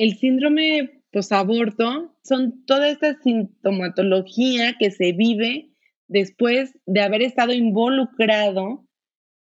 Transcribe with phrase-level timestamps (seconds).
[0.00, 5.72] El síndrome posaborto son toda esta sintomatología que se vive
[6.08, 8.88] después de haber estado involucrado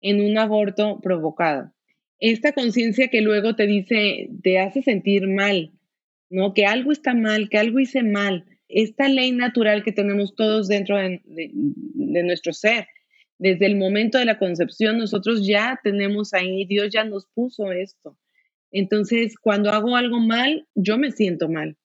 [0.00, 1.74] en un aborto provocado.
[2.20, 5.72] Esta conciencia que luego te dice, te hace sentir mal,
[6.30, 6.54] ¿no?
[6.54, 8.46] Que algo está mal, que algo hice mal.
[8.66, 12.86] Esta ley natural que tenemos todos dentro de, de nuestro ser.
[13.36, 18.16] Desde el momento de la concepción, nosotros ya tenemos ahí, Dios ya nos puso esto.
[18.78, 21.78] Entonces, cuando hago algo mal, yo me siento mal.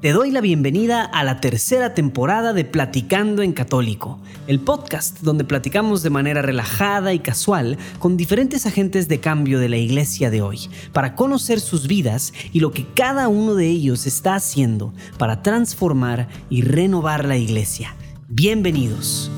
[0.00, 5.44] Te doy la bienvenida a la tercera temporada de Platicando en Católico, el podcast donde
[5.44, 10.42] platicamos de manera relajada y casual con diferentes agentes de cambio de la iglesia de
[10.42, 15.40] hoy, para conocer sus vidas y lo que cada uno de ellos está haciendo para
[15.40, 17.94] transformar y renovar la iglesia.
[18.26, 19.30] Bienvenidos.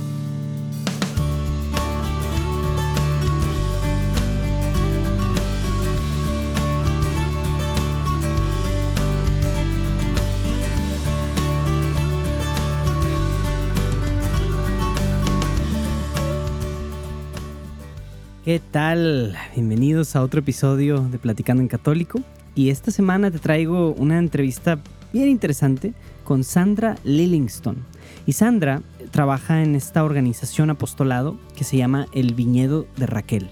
[18.47, 19.37] ¿Qué tal?
[19.57, 22.21] Bienvenidos a otro episodio de Platicando en Católico.
[22.55, 24.79] Y esta semana te traigo una entrevista
[25.13, 27.85] bien interesante con Sandra Lillingston.
[28.25, 33.51] Y Sandra trabaja en esta organización apostolado que se llama El Viñedo de Raquel.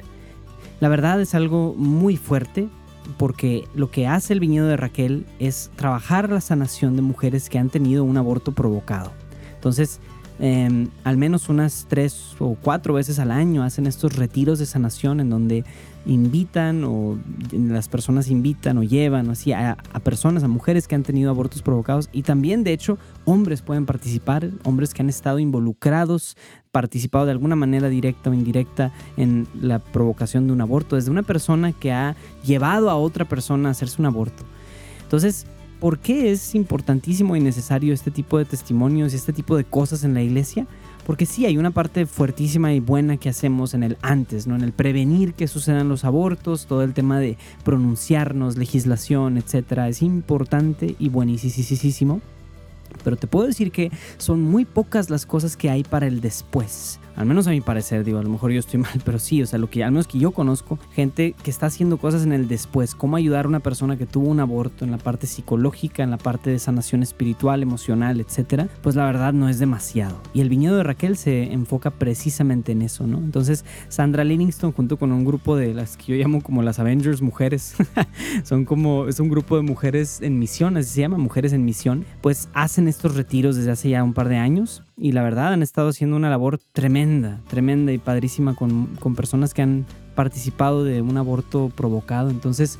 [0.78, 2.68] La verdad es algo muy fuerte
[3.18, 7.58] porque lo que hace el Viñedo de Raquel es trabajar la sanación de mujeres que
[7.58, 9.10] han tenido un aborto provocado.
[9.56, 9.98] Entonces,
[10.40, 15.20] Em, al menos unas tres o cuatro veces al año hacen estos retiros de sanación
[15.20, 15.64] en donde
[16.06, 17.16] invitan o
[17.52, 22.10] las personas invitan o llevan así a, personas, a mujeres que han tenido abortos provocados
[22.12, 26.36] y también de hecho hombres pueden participar, hombres que han estado involucrados,
[26.72, 31.22] participado de alguna manera directa o indirecta en la provocación de un aborto, desde una
[31.22, 34.42] persona que ha llevado a otra persona a hacerse un aborto.
[35.04, 35.46] Entonces,
[35.84, 40.02] ¿Por qué es importantísimo y necesario este tipo de testimonios y este tipo de cosas
[40.02, 40.66] en la iglesia?
[41.06, 44.56] Porque sí, hay una parte fuertísima y buena que hacemos en el antes, ¿no?
[44.56, 50.00] En el prevenir que sucedan los abortos, todo el tema de pronunciarnos, legislación, etcétera, es
[50.00, 52.22] importante y buenísimo.
[53.04, 56.98] Pero te puedo decir que son muy pocas las cosas que hay para el después.
[57.16, 59.46] Al menos a mi parecer, digo, a lo mejor yo estoy mal, pero sí, o
[59.46, 62.48] sea, lo que al menos que yo conozco, gente que está haciendo cosas en el
[62.48, 66.10] después, cómo ayudar a una persona que tuvo un aborto en la parte psicológica, en
[66.10, 70.20] la parte de sanación espiritual, emocional, etcétera, pues la verdad no es demasiado.
[70.32, 73.18] Y el viñedo de Raquel se enfoca precisamente en eso, ¿no?
[73.18, 77.22] Entonces, Sandra Livingston junto con un grupo de las que yo llamo como las Avengers
[77.22, 77.74] mujeres,
[78.44, 82.04] son como es un grupo de mujeres en misión, así se llama, mujeres en misión,
[82.20, 85.62] pues hacen estos retiros desde hace ya un par de años y la verdad han
[85.62, 91.02] estado haciendo una labor tremenda, tremenda y padrísima con, con personas que han participado de
[91.02, 92.30] un aborto provocado.
[92.30, 92.78] Entonces,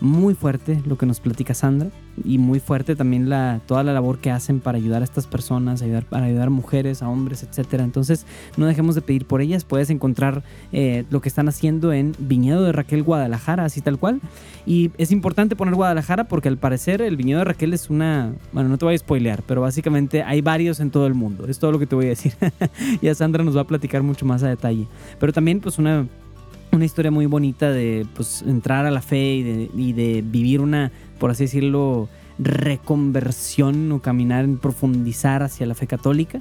[0.00, 1.90] muy fuerte lo que nos platica Sandra
[2.24, 5.84] y muy fuerte también la, toda la labor que hacen para ayudar a estas personas,
[6.08, 7.74] para ayudar a mujeres, a hombres, etc.
[7.80, 8.26] Entonces
[8.56, 10.42] no dejemos de pedir por ellas, puedes encontrar
[10.72, 14.20] eh, lo que están haciendo en Viñedo de Raquel Guadalajara, así tal cual.
[14.66, 18.68] Y es importante poner Guadalajara porque al parecer el Viñedo de Raquel es una, bueno,
[18.68, 21.72] no te voy a spoilear, pero básicamente hay varios en todo el mundo, es todo
[21.72, 22.32] lo que te voy a decir.
[23.00, 24.86] y a Sandra nos va a platicar mucho más a detalle.
[25.18, 26.06] Pero también pues una
[26.72, 30.60] una historia muy bonita de pues, entrar a la fe y de, y de, vivir
[30.60, 32.08] una, por así decirlo,
[32.38, 36.40] reconversión o caminar en profundizar hacia la fe católica.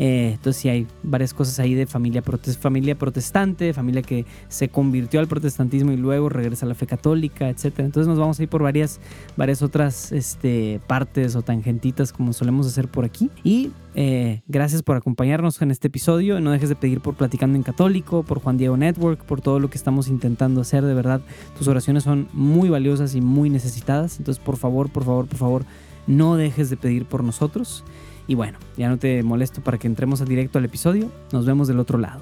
[0.00, 2.22] Eh, entonces sí hay varias cosas ahí de familia,
[2.60, 7.48] familia protestante, familia que se convirtió al protestantismo y luego regresa a la fe católica,
[7.48, 7.80] etc.
[7.80, 9.00] Entonces nos vamos a ir por varias,
[9.36, 13.28] varias otras este, partes o tangentitas como solemos hacer por aquí.
[13.42, 16.40] Y eh, gracias por acompañarnos en este episodio.
[16.40, 19.68] No dejes de pedir por Platicando en Católico, por Juan Diego Network, por todo lo
[19.68, 20.84] que estamos intentando hacer.
[20.84, 21.20] De verdad,
[21.58, 24.20] tus oraciones son muy valiosas y muy necesitadas.
[24.20, 25.64] Entonces, por favor, por favor, por favor,
[26.06, 27.84] no dejes de pedir por nosotros.
[28.28, 31.10] Y bueno, ya no te molesto para que entremos directo al episodio.
[31.32, 32.20] Nos vemos del otro lado.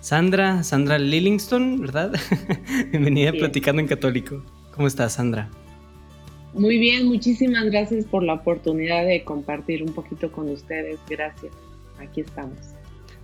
[0.00, 2.12] Sandra, Sandra Lillingston, ¿verdad?
[2.90, 4.44] Bienvenida a Platicando en Católico.
[4.72, 5.48] ¿Cómo estás, Sandra?
[6.52, 10.98] Muy bien, muchísimas gracias por la oportunidad de compartir un poquito con ustedes.
[11.08, 11.52] Gracias.
[11.98, 12.73] Aquí estamos.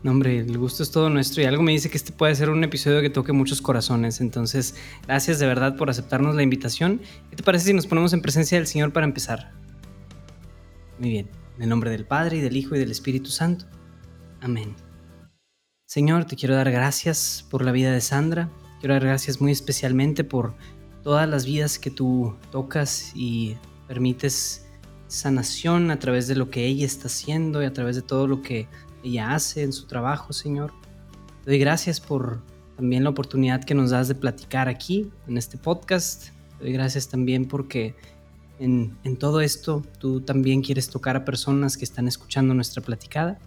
[0.03, 2.49] No, hombre, el gusto es todo nuestro y algo me dice que este puede ser
[2.49, 4.23] un episodio que toque muchos corazones.
[4.23, 4.75] Entonces,
[5.07, 7.03] gracias de verdad por aceptarnos la invitación.
[7.29, 9.53] ¿Qué te parece si nos ponemos en presencia del Señor para empezar?
[10.99, 13.67] Muy bien, en el nombre del Padre y del Hijo y del Espíritu Santo.
[14.41, 14.75] Amén.
[15.87, 18.49] Señor, te quiero dar gracias por la vida de Sandra.
[18.81, 20.55] Quiero dar gracias muy especialmente por
[21.03, 23.57] todas las vidas que tú tocas y
[23.87, 24.67] permites
[25.09, 28.41] sanación a través de lo que ella está haciendo y a través de todo lo
[28.41, 28.69] que
[29.03, 30.73] ella hace en su trabajo, Señor.
[31.45, 32.43] Doy gracias por
[32.77, 36.29] también la oportunidad que nos das de platicar aquí en este podcast.
[36.61, 37.95] Doy gracias también porque
[38.59, 43.39] en, en todo esto tú también quieres tocar a personas que están escuchando nuestra platicada.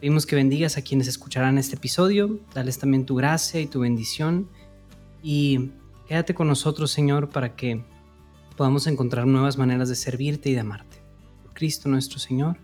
[0.00, 4.48] Pedimos que bendigas a quienes escucharán este episodio, dales también tu gracia y tu bendición
[5.22, 5.70] y
[6.06, 7.82] quédate con nosotros, Señor, para que
[8.56, 11.02] podamos encontrar nuevas maneras de servirte y de amarte.
[11.42, 12.56] Por Cristo nuestro Señor.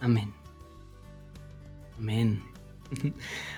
[0.00, 0.41] Amén.
[2.02, 2.42] Amén.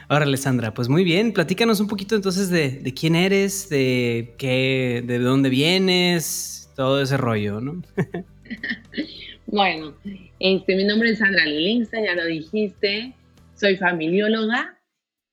[0.09, 5.19] Ahora, Alessandra, pues muy bien, platícanos un poquito entonces de, quién eres, de qué, de
[5.19, 7.83] dónde vienes, todo ese rollo, ¿no?
[9.47, 9.95] bueno,
[10.41, 13.15] este, mi nombre es Sandra Lilinsta, ya lo dijiste,
[13.55, 14.79] soy familióloga,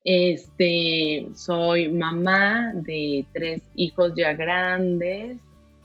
[0.05, 5.37] este, soy mamá de tres hijos ya grandes,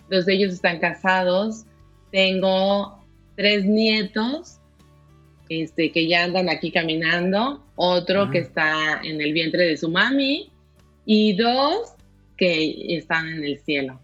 [0.08, 1.64] dos de ellos están casados,
[2.12, 4.60] tengo tres nietos
[5.48, 10.50] este, que ya andan aquí caminando, otro que está en el vientre de su mami
[11.04, 11.94] y dos
[12.36, 14.00] que están en el cielo.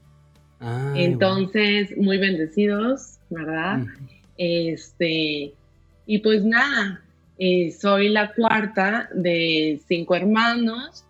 [0.95, 3.81] Entonces, muy bendecidos, ¿verdad?
[4.37, 5.55] Este,
[6.07, 7.03] y pues nada,
[7.39, 11.05] eh, soy la cuarta de cinco hermanos.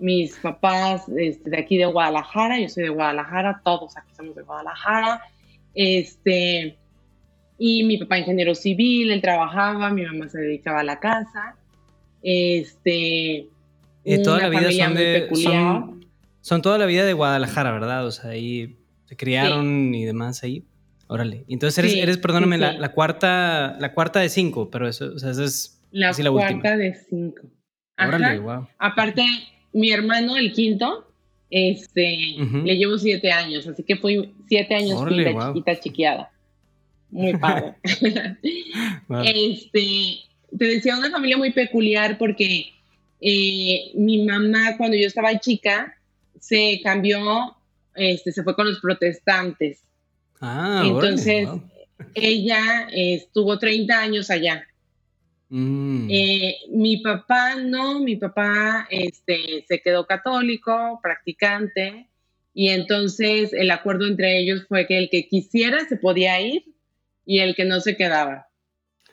[0.00, 4.42] Mis papás este, de aquí de Guadalajara, yo soy de Guadalajara, todos aquí somos de
[4.42, 5.22] Guadalajara.
[5.74, 6.76] Este,
[7.62, 11.56] y mi papá ingeniero civil, él trabajaba, mi mamá se dedicaba a la casa.
[12.22, 13.48] Este.
[14.02, 16.00] Y toda la vida son de.
[16.40, 18.06] Son, toda la vida de Guadalajara, ¿verdad?
[18.06, 20.64] O sea, ahí se criaron y demás ahí.
[21.06, 21.44] Órale.
[21.48, 25.44] Entonces eres, eres perdóname, la, cuarta, la cuarta de cinco, pero eso, o sea, esa
[25.44, 27.42] es la, la cuarta de cinco.
[27.98, 28.68] Órale, wow.
[28.78, 29.22] Aparte,
[29.74, 31.12] mi hermano, el quinto,
[31.50, 36.30] este, le llevo siete años, así que fui siete años Órale, chiquita, chiquiada
[37.10, 37.74] muy padre.
[39.24, 40.20] Este,
[40.56, 42.66] te decía una familia muy peculiar porque
[43.20, 45.96] eh, mi mamá cuando yo estaba chica
[46.38, 47.56] se cambió,
[47.94, 49.82] este, se fue con los protestantes.
[50.40, 51.48] Ah, Entonces,
[52.14, 54.66] ella estuvo 30 años allá.
[55.48, 56.08] Mm.
[56.08, 62.06] Eh, mi papá no, mi papá este, se quedó católico, practicante,
[62.54, 66.64] y entonces el acuerdo entre ellos fue que el que quisiera se podía ir
[67.24, 68.50] y el que no se quedaba.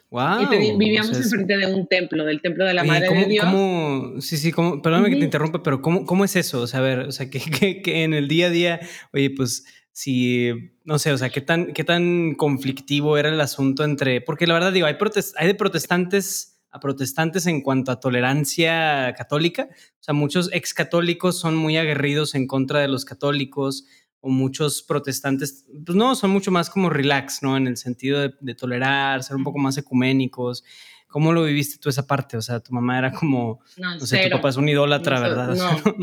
[0.10, 3.44] Wow, y vivíamos enfrente de un templo, del templo de la Madre de Dios.
[3.44, 6.62] ¿cómo, sí, sí, perdóname que te interrumpa, pero ¿cómo, cómo es eso?
[6.62, 8.80] O sea, a ver, o sea, que, que, en el día a día,
[9.12, 10.50] oye, pues si,
[10.86, 14.54] no sé, o sea, qué tan, qué tan conflictivo era el asunto entre, porque la
[14.54, 14.96] verdad digo, hay,
[15.36, 21.40] hay de protestantes a protestantes en cuanto a tolerancia católica, o sea, muchos ex católicos
[21.40, 23.86] son muy aguerridos en contra de los católicos,
[24.20, 27.56] o muchos protestantes, pues no, son mucho más como relax, ¿no?
[27.56, 30.64] En el sentido de, tolerar, ser un poco más ecuménicos.
[31.08, 32.38] ¿Cómo lo viviste tú esa parte?
[32.38, 35.56] O sea, tu mamá era como, no, sé, tu papá es un idólatra, ¿verdad?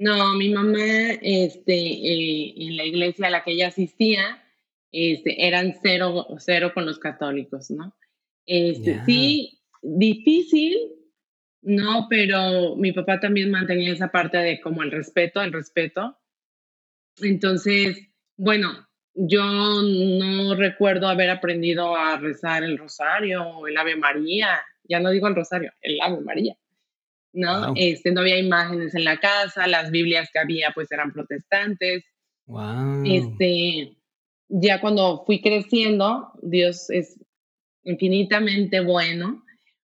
[0.00, 0.16] No.
[0.16, 0.34] no.
[0.34, 4.42] mi mamá, este, eh, en la iglesia a la que ella asistía,
[4.92, 7.94] este, eran cero, cero con los católicos, ¿no?
[8.46, 10.76] Este, Sí, difícil,
[11.62, 16.16] no, pero mi papá también mantenía esa parte de como el respeto, el respeto,
[17.22, 17.98] entonces,
[18.36, 19.42] bueno, yo
[19.82, 25.26] no recuerdo haber aprendido a rezar el rosario o el Ave María, ya no digo
[25.28, 26.56] el rosario, el Ave María.
[27.32, 27.72] ¿no?
[27.76, 32.04] Este, no había imágenes en la casa, las Biblias que había pues eran protestantes.
[32.46, 33.04] Wow.
[33.04, 33.96] Este,
[34.48, 37.18] ya cuando fui creciendo, Dios es
[37.84, 39.44] infinitamente bueno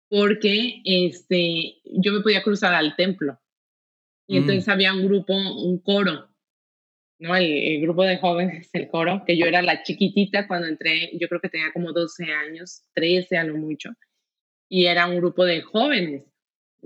[0.10, 3.40] porque este, yo me podía cruzar al templo.
[4.28, 4.42] Y mm.
[4.42, 6.29] entonces había un grupo, un coro
[7.20, 7.36] ¿no?
[7.36, 11.42] El, grupo de jóvenes, el coro, que yo era la chiquitita cuando entré, yo creo
[11.42, 13.92] que tenía como 12 años, 13 a lo mucho,
[14.70, 16.24] y era un grupo de jóvenes,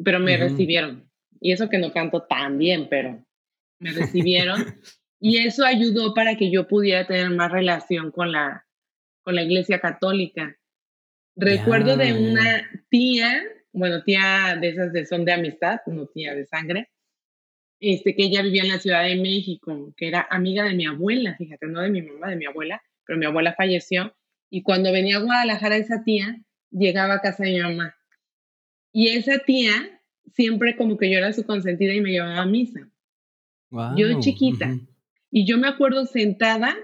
[0.03, 1.09] pero me recibieron.
[1.39, 3.23] Y eso que no canto tan bien, pero
[3.79, 4.75] me recibieron.
[5.19, 8.65] y eso ayudó para que yo pudiera tener más relación con la,
[9.21, 10.57] con la iglesia católica.
[11.35, 16.45] Recuerdo de una tía, bueno, tía de esas de son de amistad, no tía de
[16.45, 16.89] sangre,
[17.83, 21.35] este, que ella vivía en la Ciudad de México, que era amiga de mi abuela,
[21.35, 24.15] fíjate, no de mi mamá, de mi abuela, pero mi abuela falleció.
[24.49, 27.93] Y cuando venía a Guadalajara esa tía, llegaba a casa de mi mamá.
[28.93, 32.89] Y esa tía siempre como que yo era su consentida y me llevaba a misa.
[33.97, 34.79] yo chiquita.
[35.29, 36.77] Y yo me acuerdo sentada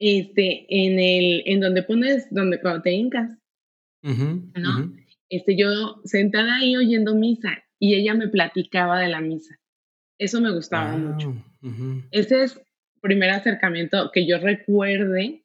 [0.00, 3.30] este, en, el, en donde pones, donde cuando te hincas,
[4.02, 4.92] ¿no?
[5.28, 9.56] Este, yo sentada ahí oyendo misa y ella me platicaba de la misa.
[10.18, 11.34] Eso me gustaba mucho.
[12.10, 12.60] Ese es
[13.00, 15.42] primer acercamiento que yo recuerde.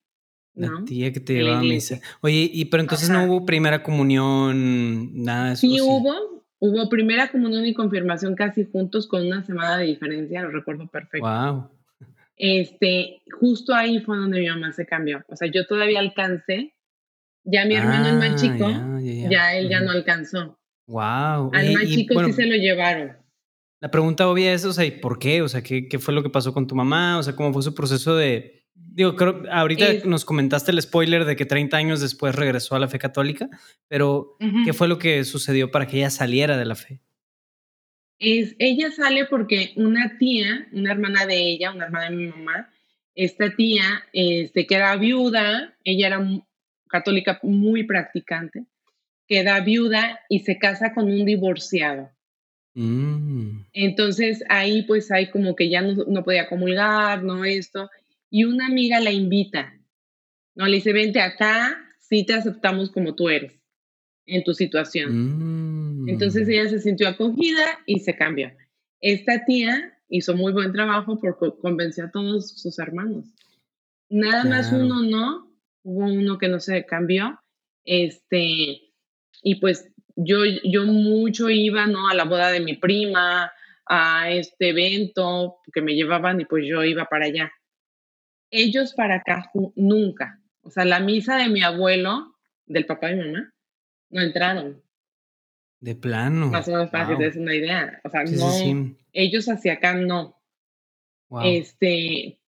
[0.53, 1.99] La tía que te llevaba a misa.
[2.21, 5.61] Oye, y pero entonces no hubo primera comunión, nada de eso.
[5.61, 10.51] Sí, hubo, hubo primera comunión y confirmación casi juntos con una semana de diferencia, lo
[10.51, 11.25] recuerdo perfecto.
[11.25, 11.69] Wow.
[12.35, 15.23] Este, justo ahí fue donde mi mamá se cambió.
[15.27, 16.73] O sea, yo todavía alcancé,
[17.43, 18.69] ya mi hermano el más ah, chico,
[19.29, 20.59] ya, él ya no alcanzó.
[20.87, 21.51] Wow.
[21.53, 23.20] Al más chico sí se lo llevaron.
[23.81, 25.41] La pregunta obvia es, o sea, ¿y por qué?
[25.41, 27.17] O sea, ¿qué, ¿qué, fue lo que pasó con tu mamá?
[27.17, 28.61] O sea, ¿cómo fue su proceso de...
[28.75, 32.87] Digo, creo, ahorita nos comentaste el spoiler de que 30 años después regresó a la
[32.87, 33.49] fe católica,
[33.87, 37.01] pero ¿qué fue lo que sucedió para que ella saliera de la fe?
[38.19, 42.69] Es, ella sale porque una tía, una hermana de ella, una hermana de mi mamá,
[43.15, 46.43] esta tía, este, que era viuda, ella era
[46.87, 48.65] católica muy practicante,
[49.27, 52.11] queda viuda y se casa con un divorciado.
[52.73, 53.65] Mm.
[53.73, 57.89] Entonces ahí pues hay como que ya no, podía comulgar, no esto,
[58.29, 59.77] y una amiga la invita,
[60.55, 63.59] no le dice, vente acá, sí te aceptamos como tú eres,
[64.25, 66.05] en tu situación.
[66.07, 66.51] Entonces mm.
[66.51, 68.51] ella se sintió acogida y se cambió.
[69.01, 73.25] Esta tía hizo muy buen trabajo porque convenció a todos sus hermanos.
[74.09, 75.51] Nada más uno no,
[75.83, 77.39] hubo uno que no se cambió,
[77.85, 78.91] este,
[79.41, 79.89] y pues
[80.23, 82.09] yo, yo mucho iba, ¿no?
[82.09, 83.51] A la boda de mi prima,
[83.85, 87.51] a este evento que me llevaban y pues yo iba para allá.
[88.49, 90.39] Ellos para acá nunca.
[90.61, 92.35] O sea, la misa de mi abuelo,
[92.65, 93.53] del papá de mi mamá,
[94.09, 94.81] no entraron.
[95.79, 96.47] De plano.
[96.47, 97.99] Más o menos para que te des una idea.
[98.03, 98.95] O sea, no.
[99.13, 100.37] Ellos hacia acá no.
[101.43, 102.39] Este,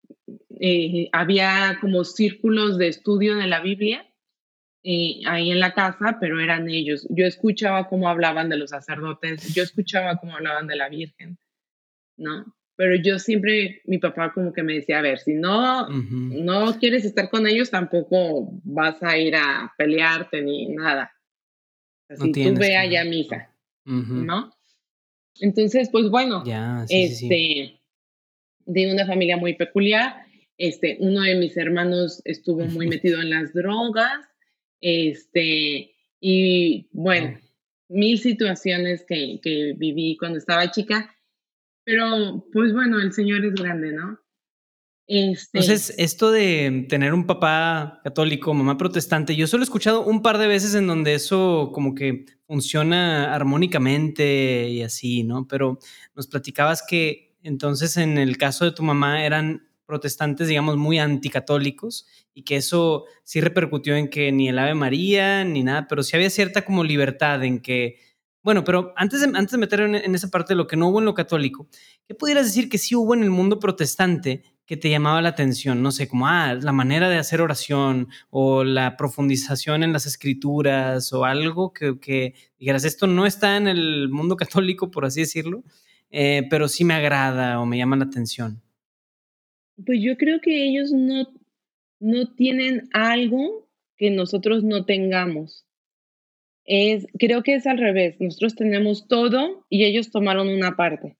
[0.59, 4.05] eh, había como círculos de estudio de la Biblia
[4.83, 7.07] eh, ahí en la casa, pero eran ellos.
[7.09, 11.37] Yo escuchaba cómo hablaban de los sacerdotes, yo escuchaba cómo hablaban de la Virgen,
[12.17, 12.53] ¿no?
[12.75, 17.05] Pero yo siempre, mi papá como que me decía, a ver, si no, no quieres
[17.05, 21.13] estar con ellos, tampoco vas a ir a pelearte ni nada.
[22.09, 24.51] Así tú ve allá a misa, ¿no?
[25.39, 26.43] Entonces, pues bueno,
[26.89, 27.79] este,
[28.65, 30.25] de una familia muy peculiar,
[30.57, 34.32] este, uno de mis hermanos estuvo muy metido en las drogas,
[34.83, 37.39] este, y bueno,
[37.87, 41.15] mil situaciones que, que viví cuando estaba chica,
[41.85, 44.19] pero pues bueno, el Señor es grande, ¿no?
[45.07, 50.21] Este Entonces, esto de tener un papá católico, mamá protestante, yo solo he escuchado un
[50.21, 55.47] par de veces en donde eso como que funciona armónicamente y así, ¿no?
[55.47, 55.79] Pero
[56.13, 62.07] nos platicabas que entonces en el caso de tu mamá eran protestantes, digamos, muy anticatólicos
[62.33, 66.15] y que eso sí repercutió en que ni el Ave María ni nada, pero sí
[66.15, 67.99] había cierta como libertad en que,
[68.41, 70.97] bueno, pero antes de, antes de meter en, esa parte de lo que no hubo
[70.97, 71.67] en lo católico,
[72.07, 75.83] ¿qué pudieras decir que sí hubo en el mundo protestante que te llamaba la atención?
[75.83, 81.13] No sé, como, ah, la manera de hacer oración o la profundización en las escrituras
[81.13, 85.63] o algo que, que dijeras, esto no está en el mundo católico, por así decirlo,
[86.09, 88.63] eh, pero sí me agrada o me llama la atención.
[89.85, 91.33] Pues yo creo que ellos no,
[91.99, 95.65] no tienen algo que nosotros no tengamos.
[96.65, 98.15] Es, creo que es al revés.
[98.19, 101.17] Nosotros tenemos todo y ellos tomaron una parte.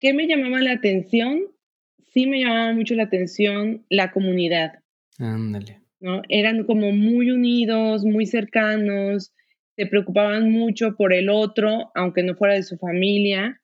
[0.00, 1.42] ¿Qué me llamaba la atención?
[2.12, 4.80] Sí me llamaba mucho la atención la comunidad.
[5.18, 5.82] Ándale.
[6.00, 6.22] ¿no?
[6.28, 9.32] Eran como muy unidos, muy cercanos,
[9.76, 13.60] se preocupaban mucho por el otro, aunque no fuera de su familia,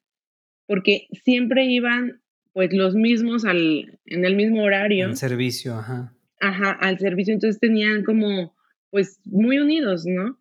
[0.66, 2.23] porque siempre iban
[2.54, 5.06] pues los mismos al, en el mismo horario.
[5.06, 6.14] Al servicio, ajá.
[6.40, 8.54] Ajá, al servicio, entonces tenían como,
[8.90, 10.38] pues muy unidos, ¿no?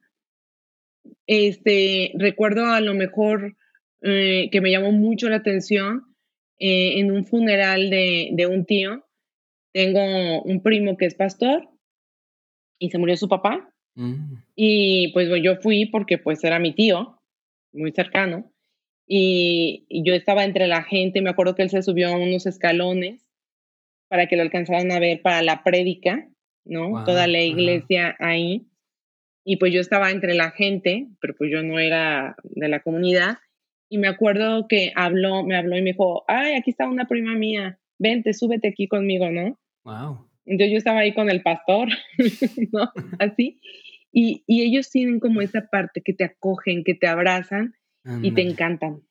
[1.27, 3.57] Este, recuerdo a lo mejor
[4.01, 6.15] eh, que me llamó mucho la atención
[6.59, 9.05] eh, en un funeral de, de un tío.
[9.73, 11.67] Tengo un primo que es pastor
[12.77, 13.73] y se murió su papá.
[13.95, 14.35] Mm.
[14.55, 17.19] Y pues yo fui porque pues era mi tío,
[17.71, 18.52] muy cercano.
[19.07, 23.25] Y, yo estaba entre la gente, me acuerdo que él se subió a unos escalones
[24.07, 26.29] para que lo alcanzaran a ver para la prédica,
[26.65, 27.03] ¿no?
[27.03, 28.67] Toda la iglesia ahí.
[29.43, 33.39] Y pues yo estaba entre la gente, pero pues yo no era de la comunidad.
[33.89, 37.35] Y me acuerdo que habló, me habló y me dijo, ay, aquí está una prima
[37.35, 39.59] mía, vente, súbete aquí conmigo, ¿no?
[39.83, 40.29] Wow.
[40.45, 41.89] Entonces yo estaba ahí con el pastor,
[42.71, 42.91] ¿no?
[43.19, 43.59] Así.
[44.11, 47.75] Y, y ellos tienen como esa parte que te acogen, que te abrazan
[48.21, 49.01] y te encantan.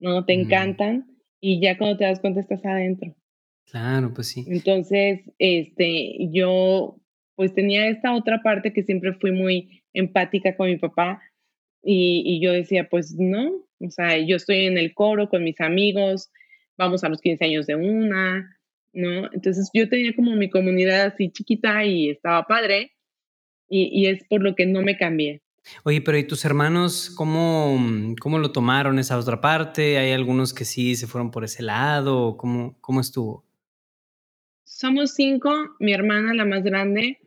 [0.00, 0.24] ¿No?
[0.24, 1.06] Te encantan
[1.40, 3.14] y ya cuando te das cuenta estás adentro.
[3.70, 4.44] Claro, pues sí.
[4.48, 7.00] Entonces, este, yo
[7.34, 11.22] pues tenía esta otra parte que siempre fui muy empática con mi papá
[11.82, 15.60] y, y yo decía, pues no, o sea, yo estoy en el coro con mis
[15.60, 16.30] amigos,
[16.76, 18.58] vamos a los 15 años de una,
[18.92, 19.32] ¿no?
[19.32, 22.92] Entonces yo tenía como mi comunidad así chiquita y estaba padre
[23.68, 25.42] y, y es por lo que no me cambié.
[25.84, 27.78] Oye, pero ¿y tus hermanos cómo,
[28.20, 29.98] cómo lo tomaron esa otra parte?
[29.98, 32.36] ¿Hay algunos que sí se fueron por ese lado?
[32.36, 33.44] ¿Cómo, cómo estuvo?
[34.64, 35.50] Somos cinco,
[35.80, 37.18] mi hermana la más grande,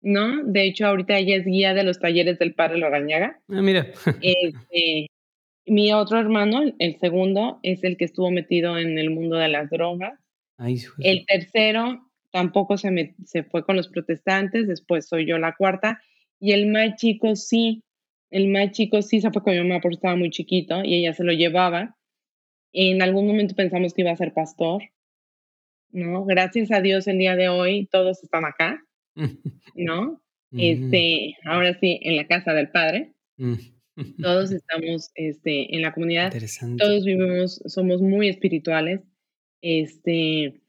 [0.00, 0.44] ¿no?
[0.44, 3.40] De hecho, ahorita ella es guía de los talleres del padre Lorañaga.
[3.48, 3.86] Ah, mira.
[4.22, 5.06] Este,
[5.66, 9.70] mi otro hermano, el segundo, es el que estuvo metido en el mundo de las
[9.70, 10.18] drogas.
[10.98, 16.00] el tercero tampoco se, me, se fue con los protestantes, después soy yo la cuarta.
[16.40, 17.84] Y el más chico sí,
[18.30, 21.12] el más chico sí se fue con mi mamá porque estaba muy chiquito y ella
[21.12, 21.96] se lo llevaba.
[22.72, 24.82] En algún momento pensamos que iba a ser pastor,
[25.90, 26.24] ¿no?
[26.24, 28.82] Gracias a Dios el día de hoy todos están acá,
[29.74, 30.22] ¿no?
[30.52, 33.12] Este, ahora sí, en la casa del Padre.
[34.20, 36.32] Todos estamos este, en la comunidad.
[36.78, 39.00] Todos vivimos, somos muy espirituales.
[39.62, 40.60] Este,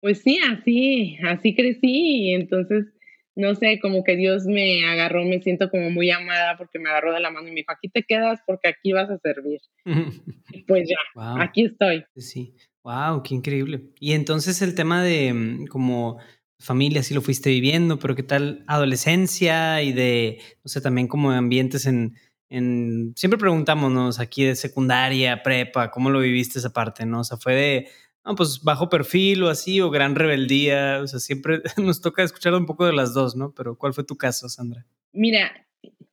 [0.00, 2.30] pues sí, así, así crecí.
[2.30, 2.93] Entonces
[3.36, 7.12] no sé, como que Dios me agarró, me siento como muy amada porque me agarró
[7.12, 9.60] de la mano y me dijo, aquí te quedas porque aquí vas a servir.
[10.52, 10.96] y pues ya,
[11.40, 12.04] aquí estoy.
[12.16, 13.82] Sí, wow, qué increíble.
[13.98, 16.18] Y entonces el tema de mm, como
[16.60, 21.30] familia, sí lo fuiste viviendo, pero qué tal adolescencia y de, no sé, también como
[21.30, 22.16] ambientes en,
[22.48, 27.20] en, siempre preguntámonos aquí de secundaria, prepa, ¿cómo lo viviste esa parte, no?
[27.20, 27.88] O sea, fue de
[28.24, 31.00] no, pues bajo perfil o así, o gran rebeldía.
[31.02, 33.52] O sea, siempre nos toca escuchar un poco de las dos, ¿no?
[33.54, 34.86] Pero ¿cuál fue tu caso, Sandra?
[35.12, 35.66] Mira,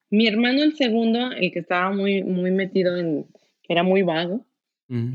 [0.10, 3.25] mi hermano el segundo, el que estaba muy, muy metido en,
[3.63, 4.46] que era muy vago,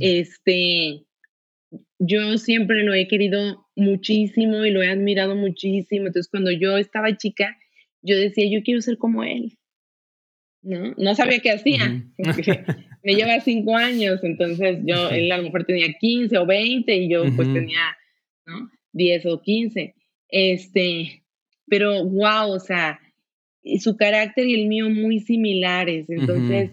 [0.00, 1.04] este,
[1.98, 6.06] yo siempre lo he querido muchísimo y lo he admirado muchísimo.
[6.06, 7.58] Entonces, cuando yo estaba chica,
[8.00, 9.58] yo decía, yo quiero ser como él.
[10.62, 10.94] ¿no?
[10.96, 12.04] No sabía qué hacía,
[13.06, 17.08] me lleva cinco años, entonces yo, él a lo mejor tenía 15 o 20 y
[17.08, 17.96] yo pues tenía,
[18.46, 18.68] ¿no?
[18.94, 19.94] 10 o 15.
[20.28, 21.22] Este,
[21.68, 22.98] pero wow, o sea,
[23.78, 26.72] su carácter y el mío muy similares, entonces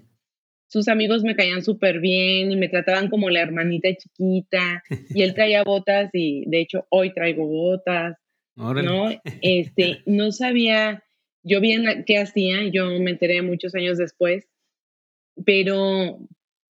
[0.67, 4.82] sus amigos me caían súper bien y me trataban como la hermanita chiquita
[5.13, 8.17] y él traía botas y de hecho hoy traigo botas,
[8.56, 9.12] ¿no?
[9.43, 11.04] Este, no sabía
[11.43, 14.48] yo vi qué hacía, yo me enteré muchos años después,
[15.46, 16.19] pero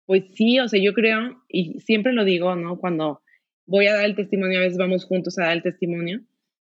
[0.06, 2.78] pues sí, o sea, yo creo, y siempre lo digo, ¿no?
[2.78, 3.22] Cuando
[3.65, 6.22] voy a dar el testimonio, a veces vamos juntos a dar el testimonio,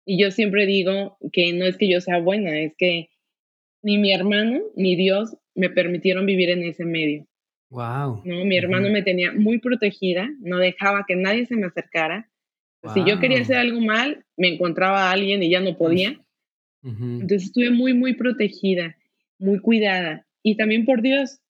[0.05, 3.11] y yo siempre digo que no es que yo sea buena, es que
[3.83, 7.27] ni mi hermano ni Dios me permitieron vivir en ese medio.
[7.71, 8.23] Wow.
[8.25, 8.45] ¿no?
[8.45, 12.29] Mi hermano me tenía muy protegida, no dejaba que nadie se me acercara.
[12.95, 16.19] Si yo quería hacer algo mal, me encontraba a alguien y ya no podía.
[16.83, 18.97] Entonces estuve muy, muy protegida,
[19.39, 21.41] muy cuidada y también por Dios,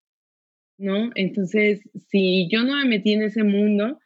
[0.80, 1.10] ¿no?
[1.14, 3.98] Entonces, si yo no me metí en ese mundo,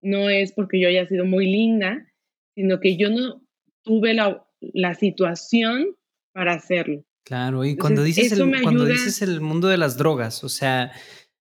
[0.00, 2.06] no es porque yo haya sido muy linda,
[2.54, 3.42] sino que yo no
[3.82, 5.94] tuve la, la situación
[6.32, 7.04] para hacerlo.
[7.24, 10.90] Claro, y cuando, dices el, cuando dices el mundo de las drogas, o sea,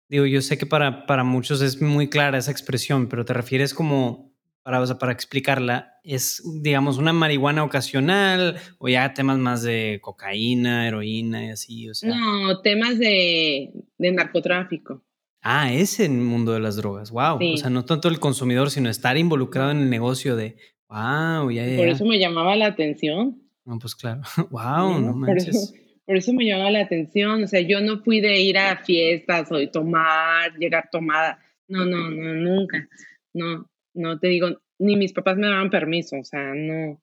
[0.09, 3.73] digo, yo sé que para, para muchos es muy clara esa expresión, pero te refieres
[3.73, 4.26] como
[4.67, 11.45] para, para explicarla, es, digamos, una marihuana ocasional o ya temas más de cocaína, heroína
[11.45, 11.89] y así?
[11.89, 12.13] O sea.
[12.13, 15.05] No, temas de, de narcotráfico.
[15.41, 17.39] Ah, es el mundo de las drogas, wow.
[17.41, 20.57] O sea, no tanto el consumidor, sino estar involucrado en el negocio de,
[20.89, 21.77] wow, ya, ya.
[21.77, 23.41] Por eso me llamaba la atención.
[23.63, 25.73] No, pues claro, wow, no, manches.
[26.05, 29.49] Por eso, me llamaba la atención, o sea, yo no fui de ir a fiestas
[29.49, 32.85] o de tomar, llegar tomada, no, no, no, nunca,
[33.33, 37.01] no, no te digo, ni mis papás me daban permiso, o sea, no,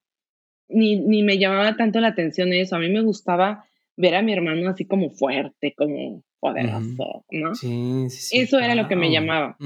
[0.68, 2.76] ni, ni me llamaba tanto la atención eso.
[2.76, 3.64] A mí me gustaba
[3.96, 7.54] ver a mi hermano así como fuerte, como poderoso, ¿no?
[7.54, 9.56] Sí, sí, Eso era lo que me llamaba.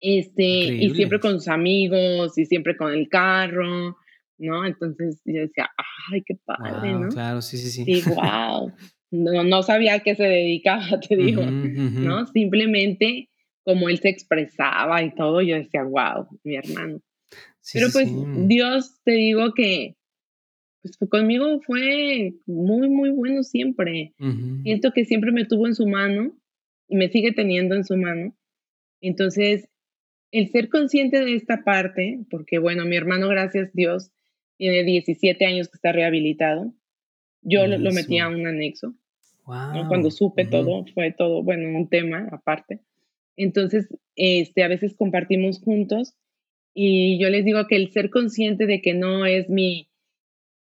[0.00, 3.96] Este, y siempre con sus amigos, y siempre con el carro,
[4.38, 4.66] ¿no?
[4.66, 5.70] Entonces yo decía,
[6.12, 7.08] ay, qué padre, ¿no?
[7.08, 7.84] Claro, sí, sí, sí.
[7.84, 8.72] Sí, wow.
[9.10, 12.26] No, no sabía a qué se dedicaba, te digo, ¿no?
[12.26, 13.28] Simplemente
[13.64, 17.00] como él se expresaba y todo, yo decía, wow, mi hermano.
[17.72, 18.08] Pero pues
[18.46, 19.96] Dios, te digo que
[20.82, 24.12] pues, conmigo fue muy, muy bueno siempre.
[24.62, 26.36] Siento que siempre me tuvo en su mano
[26.88, 28.36] y me sigue teniendo en su mano.
[29.00, 29.68] Entonces,
[30.30, 34.10] el ser consciente de esta parte, porque bueno, mi hermano, gracias Dios,
[34.58, 36.74] tiene 17 años que está rehabilitado.
[37.40, 38.94] Yo lo, metí a un anexo.
[39.44, 42.80] Cuando supe todo, fue todo, bueno, un tema aparte.
[43.36, 46.14] Entonces, este, a veces compartimos juntos
[46.74, 49.88] y yo les digo que el ser consciente de que no es mi,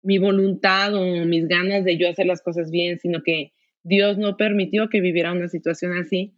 [0.02, 4.38] mi voluntad o mis ganas de yo hacer las cosas bien, sino que Dios no
[4.38, 6.34] permitió que viviera una situación así,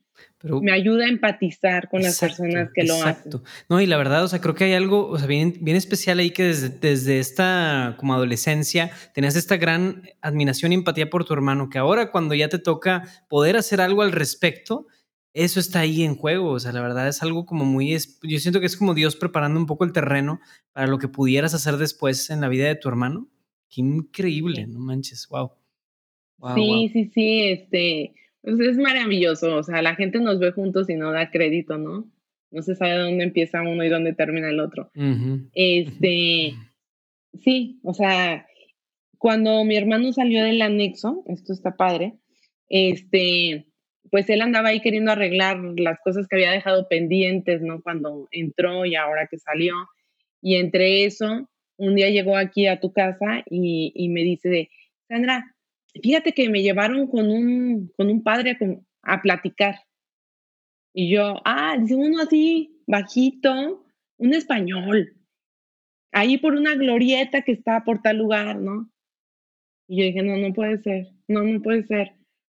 [0.61, 3.41] me ayuda a empatizar con las personas que lo hacen.
[3.67, 6.19] No, y la verdad, o sea, creo que hay algo, o sea, bien, bien especial
[6.19, 11.33] ahí que desde, desde esta como adolescencia tenías esta gran admiración y empatía por tu
[11.33, 14.87] hermano, que ahora cuando ya te toca poder hacer algo al respecto,
[15.35, 16.51] eso está ahí en juego.
[16.51, 17.91] O sea, la verdad es algo como muy,
[18.23, 20.39] yo siento que es como Dios preparando un poco el terreno
[20.71, 23.27] para lo que pudieras hacer después en la vida de tu hermano.
[23.69, 25.51] Qué increíble, no manches, wow.
[26.55, 28.13] sí, sí, sí, este
[28.45, 32.07] pues es maravilloso, o sea, la gente nos ve juntos y no da crédito, ¿no?
[32.51, 34.91] No se sabe dónde empieza uno y dónde termina el otro.
[35.53, 36.53] Este,
[37.43, 38.45] sí, o sea,
[39.17, 42.19] cuando mi hermano salió del anexo, esto está padre,
[42.69, 43.65] este,
[44.15, 47.81] pues él andaba ahí queriendo arreglar las cosas que había dejado pendientes, ¿no?
[47.81, 49.75] Cuando entró y ahora que salió.
[50.41, 54.69] Y entre eso, un día llegó aquí a tu casa y, me dice,
[55.09, 55.53] Sandra,
[56.01, 58.57] fíjate que me llevaron con un, con un padre
[59.03, 59.81] a, a platicar.
[60.93, 65.13] Y yo, ah, dice uno así, bajito, un español,
[66.13, 68.89] ahí por una glorieta que está por tal lugar, ¿no?
[69.89, 72.13] Y yo dije, no, no puede ser, no, no puede ser,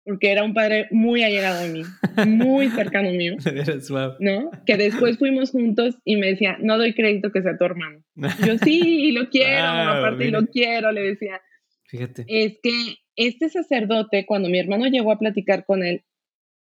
[0.07, 1.83] porque era un padre muy allegado a mí,
[2.29, 3.35] muy cercano mío,
[4.21, 4.51] ¿no?
[4.65, 8.05] Que después fuimos juntos y me decía, no doy crédito que sea tu hermano.
[8.15, 11.41] yo, sí, lo quiero, aparte lo quiero, le decía.
[11.87, 12.25] Fíjate.
[12.29, 16.05] Es que este sacerdote, cuando mi hermano llegó a platicar con él,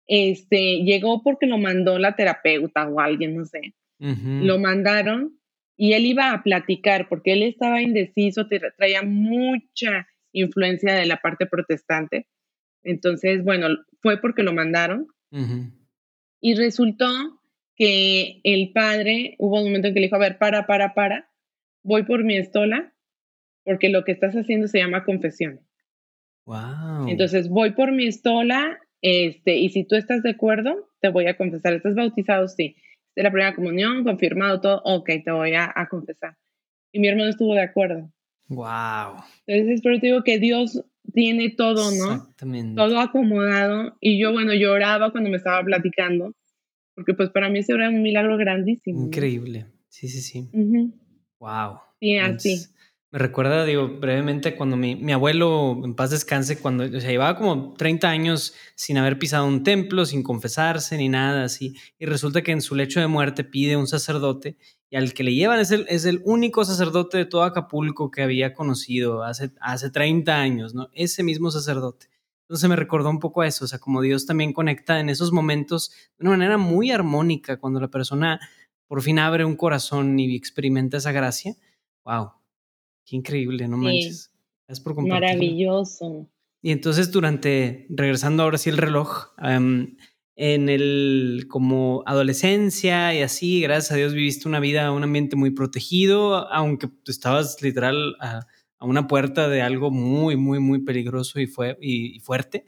[0.07, 3.75] este, llegó porque lo mandó la terapeuta o alguien, no sé.
[3.99, 5.38] Lo mandaron
[5.77, 11.47] y él iba a platicar porque él estaba indeciso, traía mucha influencia de la parte
[11.47, 12.27] protestante.
[12.83, 13.68] Entonces, bueno,
[14.01, 15.07] fue porque lo mandaron.
[16.40, 17.09] Y resultó
[17.77, 21.31] que el padre, hubo un momento en que le dijo, a ver, para, para, para,
[21.83, 22.92] voy por mi estola,
[23.64, 25.61] porque lo que estás haciendo se llama confesión.
[26.45, 27.09] Wow.
[27.09, 31.37] Entonces voy por mi estola, este, y si tú estás de acuerdo, te voy a
[31.37, 31.73] confesar.
[31.73, 32.49] ¿Estás bautizado?
[32.49, 32.77] Sí.
[33.14, 36.37] De la primera comunión, confirmado todo, ok, te voy a, confesar.
[36.92, 38.11] Y mi hermano estuvo de acuerdo.
[38.49, 39.23] Wow.
[39.47, 42.14] Entonces, pero te digo que Dios tiene todo, ¿no?
[42.14, 42.77] Exactamente.
[42.77, 43.96] Todo acomodado.
[44.01, 46.33] Y yo, bueno, lloraba cuando me estaba platicando,
[46.94, 49.07] porque pues para mí ese era un milagro grandísimo.
[49.07, 49.66] Increíble.
[49.88, 50.48] Sí, sí, sí.
[51.38, 51.79] Wow.
[52.01, 52.66] Sí, así.
[53.12, 57.37] Me recuerda, digo, brevemente cuando mi, mi, abuelo, en paz descanse, cuando, o sea, llevaba
[57.37, 62.40] como 30 años sin haber pisado un templo, sin confesarse ni nada así, y resulta
[62.40, 64.57] que en su lecho de muerte pide un sacerdote,
[64.93, 68.21] y al que le llevan es el, es el único sacerdote de todo Acapulco que
[68.21, 70.91] había conocido hace, hace 30 años, ¿no?
[70.93, 72.09] Ese mismo sacerdote.
[72.43, 75.33] Entonces me recordó un poco a eso, o sea, como Dios también conecta en esos
[75.33, 78.39] momentos de una manera muy armónica, cuando la persona
[78.87, 81.57] por fin abre un corazón y experimenta esa gracia.
[82.05, 82.33] ¡Wow!
[83.07, 84.31] Qué increíble, no manches.
[84.69, 86.29] Es por Maravilloso.
[86.61, 89.29] Y entonces durante, regresando ahora sí el reloj,
[90.45, 95.53] en el como adolescencia y así, gracias a Dios viviste una vida, un ambiente muy
[95.53, 98.45] protegido, aunque estabas literal a,
[98.81, 102.67] una puerta de algo muy, muy, muy peligroso y, fue, y, fuerte.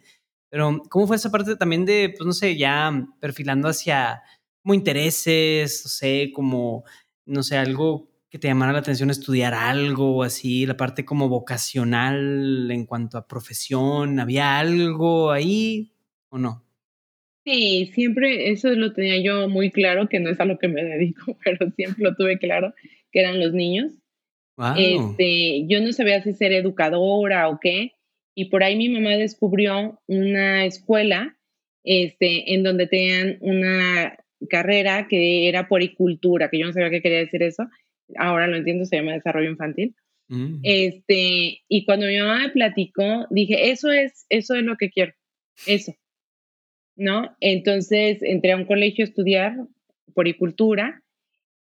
[0.51, 4.23] Pero, ¿cómo fue esa parte también de, pues no sé, ya perfilando hacia
[4.63, 6.85] como intereses, no sé, como,
[7.27, 12.71] no sé, algo que te llamara la atención estudiar algo así, la parte como vocacional
[12.71, 14.21] en cuanto a profesión?
[14.21, 15.93] ¿Había algo ahí
[16.29, 16.63] o no?
[17.44, 20.83] Sí, siempre eso lo tenía yo muy claro, que no es a lo que me
[20.85, 22.74] dedico, pero siempre lo tuve claro,
[23.12, 23.92] que eran los niños.
[24.76, 27.92] Este, yo no sabía si ser educadora o qué,
[28.37, 31.37] y por ahí mi mamá descubrió una escuela
[31.83, 34.16] este, en donde tenían una
[34.48, 37.64] carrera que era poricultura, que yo no sabía qué quería decir eso,
[38.16, 39.94] ahora lo entiendo, se llama desarrollo infantil.
[40.28, 40.61] Mm.
[40.62, 45.12] Este, y cuando mi mamá me platicó, dije, eso es, eso es lo que quiero,
[45.66, 45.94] eso,
[46.96, 47.37] ¿no?
[47.40, 49.57] Entonces entré a un colegio a estudiar
[50.14, 51.02] poricultura,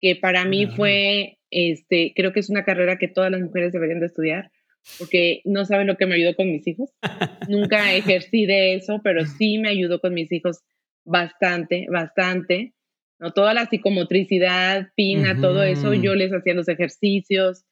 [0.01, 4.01] que para mí fue, este, creo que es una carrera que todas las mujeres deberían
[4.01, 4.51] de estudiar,
[4.99, 6.91] porque no saben lo que me ayudó con mis hijos.
[7.49, 10.61] Nunca ejercí de eso, pero sí me ayudó con mis hijos
[11.05, 12.75] bastante, bastante.
[13.19, 13.33] ¿no?
[13.33, 17.65] Toda la psicomotricidad, pina, todo eso, yo les hacía los ejercicios.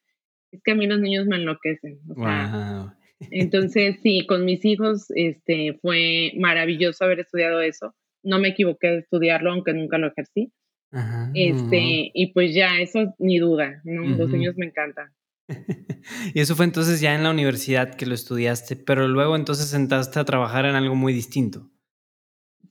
[0.51, 1.99] Es que a mí los niños me enloquecen.
[3.29, 7.93] Entonces, sí, con mis hijos este, fue maravilloso haber estudiado eso.
[8.23, 10.51] No me equivoqué de estudiarlo, aunque nunca lo ejercí.
[11.33, 14.03] Este, y pues ya, eso ni duda, ¿no?
[14.03, 15.11] Los niños me encantan.
[16.33, 20.19] y eso fue entonces ya en la universidad que lo estudiaste, pero luego entonces sentaste
[20.19, 21.69] a trabajar en algo muy distinto.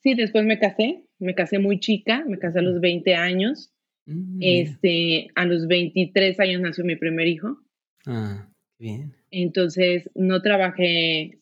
[0.03, 3.73] Sí, después me casé, me casé muy chica, me casé a los 20 años.
[4.07, 7.59] Mm, este, a los 23 años nació mi primer hijo.
[8.07, 9.20] Ah, bien.
[9.31, 11.39] Entonces, no trabajé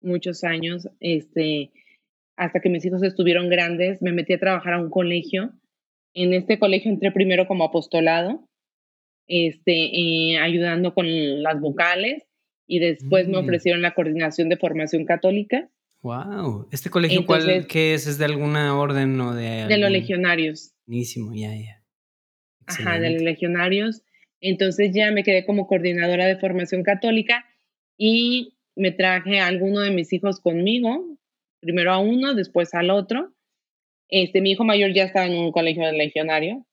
[0.00, 1.70] muchos años, este,
[2.36, 5.52] hasta que mis hijos estuvieron grandes, me metí a trabajar a un colegio.
[6.14, 8.48] En este colegio entré primero como apostolado,
[9.26, 12.24] este, eh, ayudando con las vocales
[12.66, 13.44] y después me mm.
[13.44, 15.68] ofrecieron la coordinación de formación católica.
[16.02, 18.06] Wow, ¿este colegio cuál qué es?
[18.06, 20.72] ¿Es de alguna orden o de De los legionarios.
[20.86, 21.82] Buenísimo, ya, ya.
[22.66, 24.02] Ajá, de los legionarios.
[24.48, 27.44] Entonces ya me quedé como coordinadora de formación católica
[27.98, 31.18] y me traje a alguno de mis hijos conmigo,
[31.60, 33.32] primero a uno, después al otro.
[34.08, 36.64] Este, mi hijo mayor ya estaba en un colegio de legionario.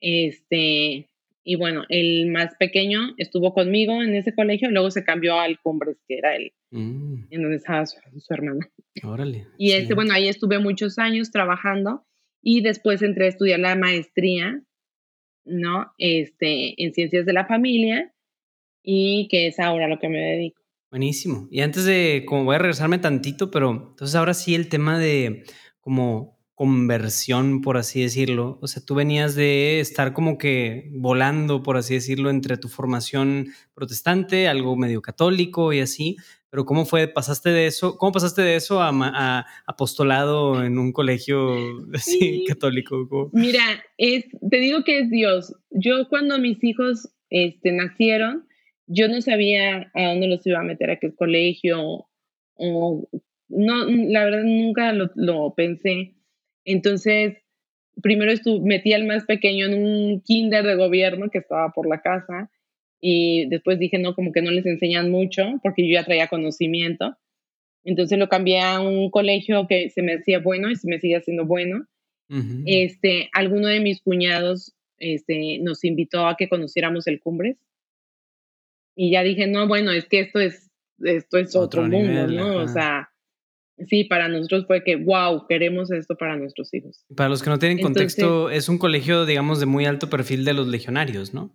[0.00, 1.10] Este,
[1.44, 5.98] y bueno, el más pequeño estuvo conmigo en ese colegio, luego se cambió al Cumbres,
[6.08, 7.26] que era el, mm.
[7.30, 7.98] en donde estaba su,
[8.30, 8.60] hermano.
[9.02, 9.46] Órale.
[9.58, 12.06] Y este, bueno, ahí estuve muchos años trabajando
[12.40, 14.62] y después entré a estudiar la maestría,
[15.44, 15.92] ¿no?
[15.98, 18.12] Este, en ciencias de la familia
[18.82, 20.60] y que es ahora lo que me dedico.
[20.90, 21.46] Buenísimo.
[21.50, 25.44] Y antes de, como voy a regresarme tantito, pero entonces ahora sí el tema de
[25.80, 28.58] como conversión, por así decirlo.
[28.60, 33.46] O sea, tú venías de estar como que volando, por así decirlo, entre tu formación
[33.72, 36.16] protestante, algo medio católico y así.
[36.50, 37.08] Pero ¿cómo fue?
[37.08, 37.96] ¿Pasaste de eso?
[37.96, 41.54] ¿Cómo pasaste de eso a, apostolado en un colegio
[41.94, 43.30] así, católico?
[43.32, 43.62] Mira,
[43.96, 45.54] es, te digo que es Dios.
[45.70, 48.46] Yo cuando mis hijos este, nacieron,
[48.86, 52.06] yo no sabía a dónde los iba a meter, a qué colegio,
[52.54, 53.08] o
[53.48, 56.14] no, la verdad nunca lo, lo pensé
[56.64, 57.36] entonces,
[58.02, 62.00] primero estuve, metí al más pequeño en un kinder de gobierno que estaba por la
[62.00, 62.50] casa
[63.00, 67.16] y después dije, no, como que no les enseñan mucho porque yo ya traía conocimiento.
[67.82, 71.16] Entonces lo cambié a un colegio que se me hacía bueno y se me sigue
[71.16, 71.86] haciendo bueno.
[72.66, 77.56] este, alguno de mis cuñados este, nos invitó a que conociéramos el Cumbres.
[78.94, 82.56] Y ya dije, no, bueno, es que esto es, esto es otro, mundo, ¿no?
[82.56, 83.10] O sea,
[83.88, 87.06] sí, para nosotros fue que, wow, queremos esto para nuestros hijos.
[87.16, 90.52] Para los que no tienen contexto, es un colegio, digamos, de muy alto perfil de
[90.52, 91.50] los legionarios, ¿no?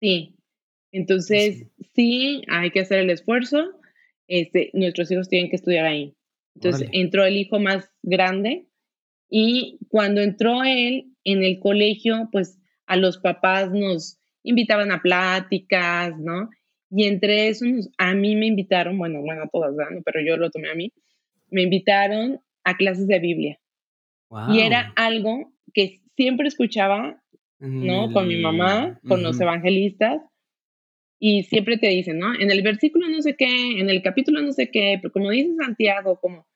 [0.00, 0.36] Sí.
[0.94, 3.72] Entonces, sí, hay que hacer el esfuerzo.
[4.28, 6.14] Este, nuestros hijos tienen que estudiar ahí.
[6.54, 8.68] Entonces, entró el hijo más grande
[9.28, 16.16] y cuando entró él en el colegio, pues a los papás nos invitaban a pláticas,
[16.16, 16.48] ¿no?
[16.90, 20.00] Y entre esos, a mí me invitaron, bueno, bueno, a todas, ¿no?
[20.04, 20.92] pero yo lo tomé a mí,
[21.50, 23.58] me invitaron a clases de Biblia.
[24.48, 27.20] Y era algo que siempre escuchaba,
[27.58, 28.12] ¿no?
[28.12, 30.20] Con mi mamá, con los evangelistas,
[31.18, 32.34] y siempre te dicen, ¿no?
[32.34, 35.54] En el versículo no sé qué, en el capítulo no sé qué, pero como dice
[35.56, 36.46] Santiago, como...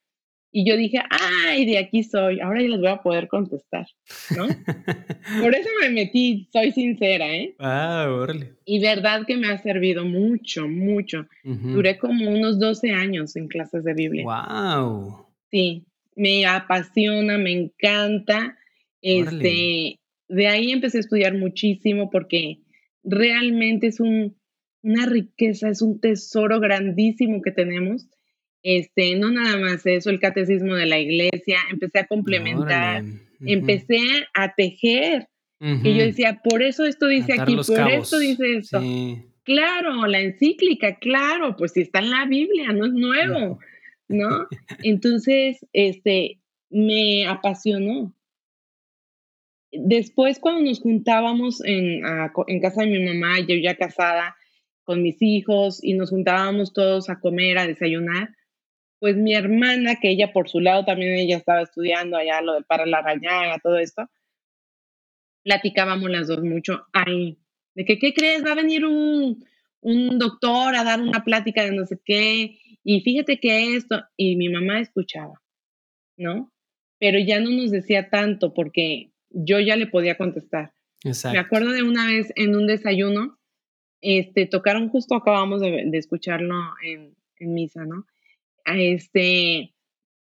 [0.50, 3.86] Y yo dije, ay, de aquí soy, ahora ya les voy a poder contestar,
[4.34, 4.46] ¿no?
[5.42, 7.54] Por eso me metí, soy sincera, ¿eh?
[7.58, 8.54] Ah, órale.
[8.64, 11.26] Y verdad que me ha servido mucho, mucho.
[11.44, 14.24] Duré como unos 12 años en clases de Biblia.
[14.24, 15.26] ¡Wow!
[15.50, 15.84] Sí,
[16.16, 18.56] me apasiona, me encanta.
[19.02, 22.60] Este, de ahí empecé a estudiar muchísimo porque
[23.04, 24.37] realmente es un,
[24.88, 28.06] una riqueza, es un tesoro grandísimo que tenemos.
[28.62, 33.04] Este, no nada más eso, el catecismo de la iglesia, empecé a complementar,
[33.40, 34.00] empecé
[34.34, 35.28] a tejer,
[35.60, 38.80] y yo decía, por eso esto dice aquí, por esto dice esto.
[39.42, 43.58] Claro, la encíclica, claro, pues si está en la Biblia, no es nuevo,
[44.08, 44.46] ¿no?
[44.82, 46.38] Entonces, este,
[46.70, 48.14] me apasionó.
[49.72, 52.02] Después, cuando nos juntábamos en,
[52.46, 54.36] en casa de mi mamá, yo ya casada,
[54.88, 58.30] con mis hijos, y nos juntábamos todos a comer, a desayunar,
[58.98, 62.64] pues mi hermana, que ella por su lado también ella estaba estudiando allá lo del
[62.64, 64.08] para la rañaga, todo esto,
[65.44, 67.36] platicábamos las dos mucho ahí,
[67.74, 68.42] de que, ¿qué crees?
[68.42, 69.44] Va a venir un,
[69.82, 74.36] un doctor a dar una plática de no sé qué, y fíjate que esto, y
[74.36, 75.42] mi mamá escuchaba,
[76.16, 76.50] ¿no?
[76.98, 80.72] Pero ya no nos decía tanto porque yo ya le podía contestar.
[81.04, 81.34] Exacto.
[81.34, 83.37] Me acuerdo de una vez en un desayuno,
[84.00, 88.06] este, tocaron justo, acabamos de, de escucharlo en, en misa, ¿no?
[88.76, 89.74] este,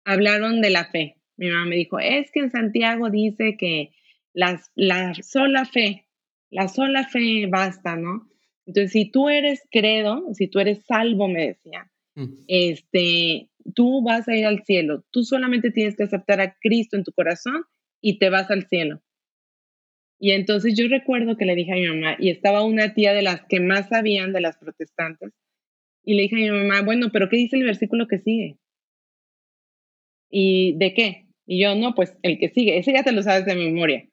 [0.03, 1.17] hablaron de la fe.
[1.38, 3.91] Mi mamá me dijo, es que en Santiago dice que
[4.33, 6.05] las, la sola fe,
[6.49, 8.29] la sola fe basta, ¿no?
[8.65, 12.25] Entonces, si tú eres credo, si tú eres salvo, me decía, mm.
[12.47, 15.03] este, tú vas a ir al cielo.
[15.11, 17.65] Tú solamente tienes que aceptar a Cristo en tu corazón
[18.01, 19.01] y te vas al cielo.
[20.19, 23.21] Y entonces yo recuerdo que le dije a mi mamá, y estaba una tía de
[23.21, 25.32] las que más sabían de las protestantes,
[26.04, 28.58] y le dije a mi mamá, bueno, pero ¿qué dice el versículo que sigue?
[30.30, 31.28] ¿Y de qué?
[31.45, 34.08] Y yo, no, pues el que sigue, ese ya te lo sabes de memoria,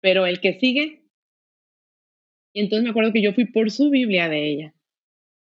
[0.00, 1.02] pero el que sigue.
[2.54, 4.74] Y entonces me acuerdo que yo fui por su Biblia de ella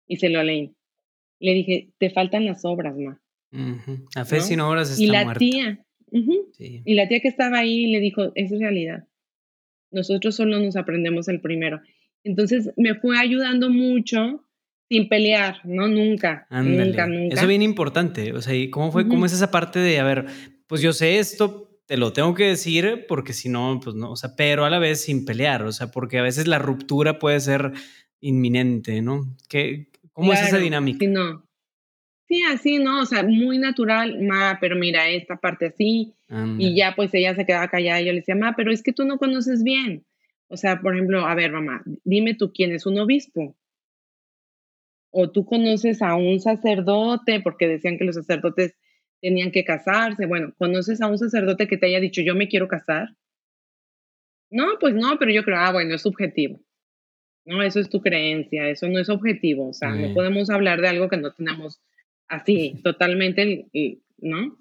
[0.08, 0.74] y se lo leí.
[1.40, 3.22] Le dije, te faltan las obras, ma.
[4.16, 8.00] A fe sin obras está Y la tía, y la tía que estaba ahí le
[8.00, 9.08] dijo, es realidad.
[9.96, 11.82] Nosotros solo nos aprendemos el primero.
[12.24, 14.44] Entonces me fue ayudando mucho
[14.90, 15.88] sin pelear, ¿no?
[15.88, 17.34] Nunca, nunca, nunca.
[17.34, 18.34] Eso es bien importante.
[18.34, 19.08] O sea, ¿cómo fue?
[19.08, 20.26] ¿Cómo es esa parte de, a ver,
[20.68, 24.16] pues yo sé esto, te lo tengo que decir porque si no, pues no, o
[24.16, 27.40] sea, pero a la vez sin pelear, o sea, porque a veces la ruptura puede
[27.40, 27.72] ser
[28.20, 29.36] inminente, ¿no?
[29.48, 31.00] ¿Qué, ¿Cómo es esa dinámica?
[31.00, 31.46] Sí, no.
[32.28, 33.02] Sí, así, ¿no?
[33.02, 36.14] O sea, muy natural, ma, pero mira, esta parte así,
[36.58, 38.94] y ya pues ella se quedaba callada y yo le decía, ma, pero es que
[38.94, 40.06] tú no conoces bien.
[40.48, 43.56] O sea, por ejemplo, a ver, mamá, dime tú quién es un obispo.
[45.12, 48.76] O tú conoces a un sacerdote, porque decían que los sacerdotes
[49.22, 50.26] tenían que casarse.
[50.26, 53.16] Bueno, ¿conoces a un sacerdote que te haya dicho, yo me quiero casar?
[54.50, 56.60] No, pues no, pero yo creo, ah, bueno, es subjetivo.
[57.46, 59.70] No, eso es tu creencia, eso no es objetivo.
[59.70, 61.80] O sea, no podemos hablar de algo que no tenemos
[62.28, 63.68] así, totalmente,
[64.18, 64.58] ¿no?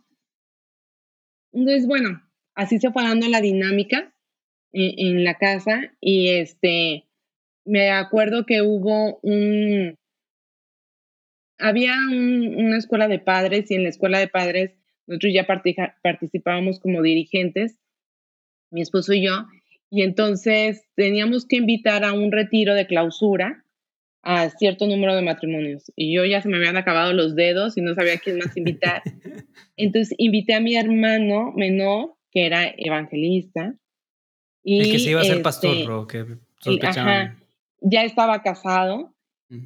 [1.52, 2.22] Entonces, bueno,
[2.54, 4.12] así se fue dando la dinámica
[4.72, 7.06] en, la casa y este,
[7.64, 9.96] me acuerdo que hubo un,
[11.58, 14.72] había una escuela de padres y en la escuela de padres
[15.06, 15.46] nosotros ya
[16.02, 17.78] participábamos como dirigentes,
[18.70, 19.46] mi esposo y yo,
[19.90, 23.63] y entonces teníamos que invitar a un retiro de clausura
[24.24, 25.92] a cierto número de matrimonios.
[25.96, 29.02] Y yo ya se me habían acabado los dedos y no sabía quién más invitar.
[29.76, 33.74] Entonces invité a mi hermano menor, que era evangelista.
[34.62, 37.36] Y, El que se iba a ser pastor, este, que ajá,
[37.80, 39.14] ya estaba casado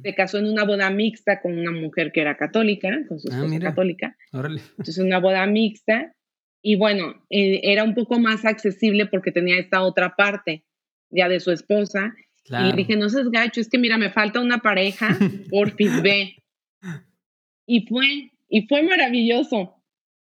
[0.03, 3.35] se casó en una boda mixta con una mujer que era católica, con su ah,
[3.35, 4.17] esposa católica.
[4.33, 6.13] Entonces, una boda mixta.
[6.61, 10.65] Y bueno, eh, era un poco más accesible porque tenía esta otra parte
[11.09, 12.13] ya de su esposa.
[12.49, 15.17] Y dije, no seas gacho, es que mira, me falta una pareja,
[15.49, 16.37] porfis, ve.
[17.65, 19.75] Y fue, y fue maravilloso,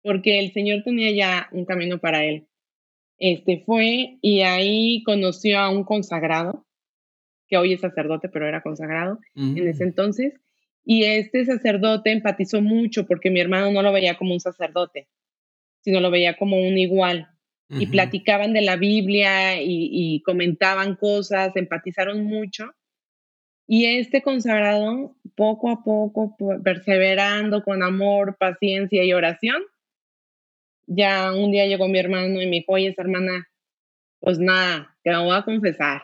[0.04, 2.48] porque el Señor tenía ya un camino para él.
[3.18, 6.66] Este fue y ahí conoció a un consagrado
[7.48, 9.88] que hoy es sacerdote, pero era consagrado en ese mm.
[9.88, 10.34] entonces.
[10.84, 15.08] Y este sacerdote empatizó mucho porque mi hermano no lo veía como un sacerdote,
[15.82, 17.28] sino lo veía como un igual.
[17.74, 22.74] Y platicaban de la Biblia y, comentaban cosas, empatizaron mucho.
[23.68, 29.64] Y este consagrado, poco a poco, perseverando con amor, paciencia y oración,
[30.88, 33.48] ya un día llegó mi hermano y me dijo, oye, esa hermana,
[34.20, 36.04] pues nada, te lo voy a confesar.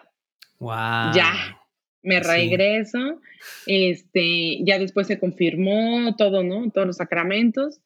[1.14, 1.60] Ya,
[2.02, 3.20] me regreso.
[3.66, 6.72] Este, ya después se confirmó todo, ¿no?
[6.72, 7.82] Todos los sacramentos.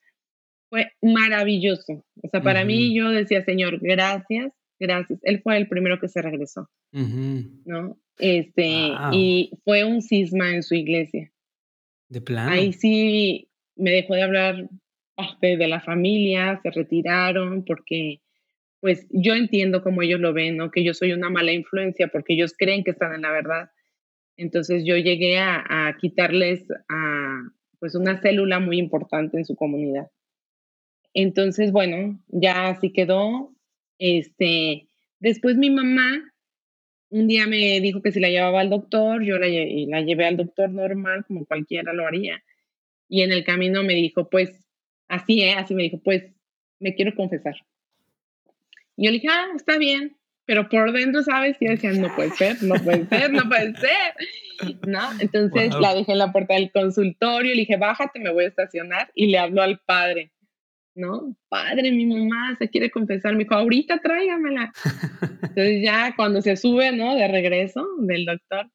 [0.72, 2.06] Fue maravilloso.
[2.24, 5.20] O sea, para mí yo decía, Señor, gracias, gracias.
[5.24, 8.00] Él fue el primero que se regresó, ¿no?
[8.18, 11.30] Este, y fue un cisma en su iglesia.
[12.08, 12.52] De plano.
[12.52, 14.70] Ahí sí me dejó de hablar
[15.42, 18.22] de la familia, se retiraron porque
[18.80, 20.72] pues yo entiendo cómo ellos lo ven, ¿no?
[20.72, 23.72] Que yo soy una mala influencia porque ellos creen que están en la verdad.
[24.38, 27.42] Entonces yo llegué a, quitarles a,
[27.80, 30.08] pues una célula muy importante en su comunidad.
[31.14, 33.54] Entonces, bueno, ya así quedó.
[33.98, 34.88] Este,
[35.20, 36.32] después mi mamá
[37.12, 40.38] un día me dijo que si la llevaba al doctor, yo la, la llevé al
[40.38, 42.42] doctor normal, como cualquiera lo haría.
[43.10, 44.66] Y en el camino me dijo, pues,
[45.10, 45.54] así, ¿eh?
[45.54, 46.24] Así me dijo, pues,
[46.80, 47.56] me quiero confesar.
[48.96, 51.58] Y yo le dije, ah, está bien, pero por dentro, ¿sabes?
[51.60, 54.80] Y decía, no puede ser, no puede ser, no puede ser.
[54.88, 55.02] ¿No?
[55.20, 59.12] Entonces la dejé en la puerta del consultorio, le dije, bájate, me voy a estacionar.
[59.16, 60.32] Y le habló al padre,
[60.96, 61.36] ¿no?
[61.50, 63.34] Padre, mi mamá se quiere confesar.
[63.34, 64.72] Me dijo, ahorita tráigamela.
[65.42, 67.16] Entonces ya cuando se sube, ¿no?
[67.16, 68.70] De regreso del doctor,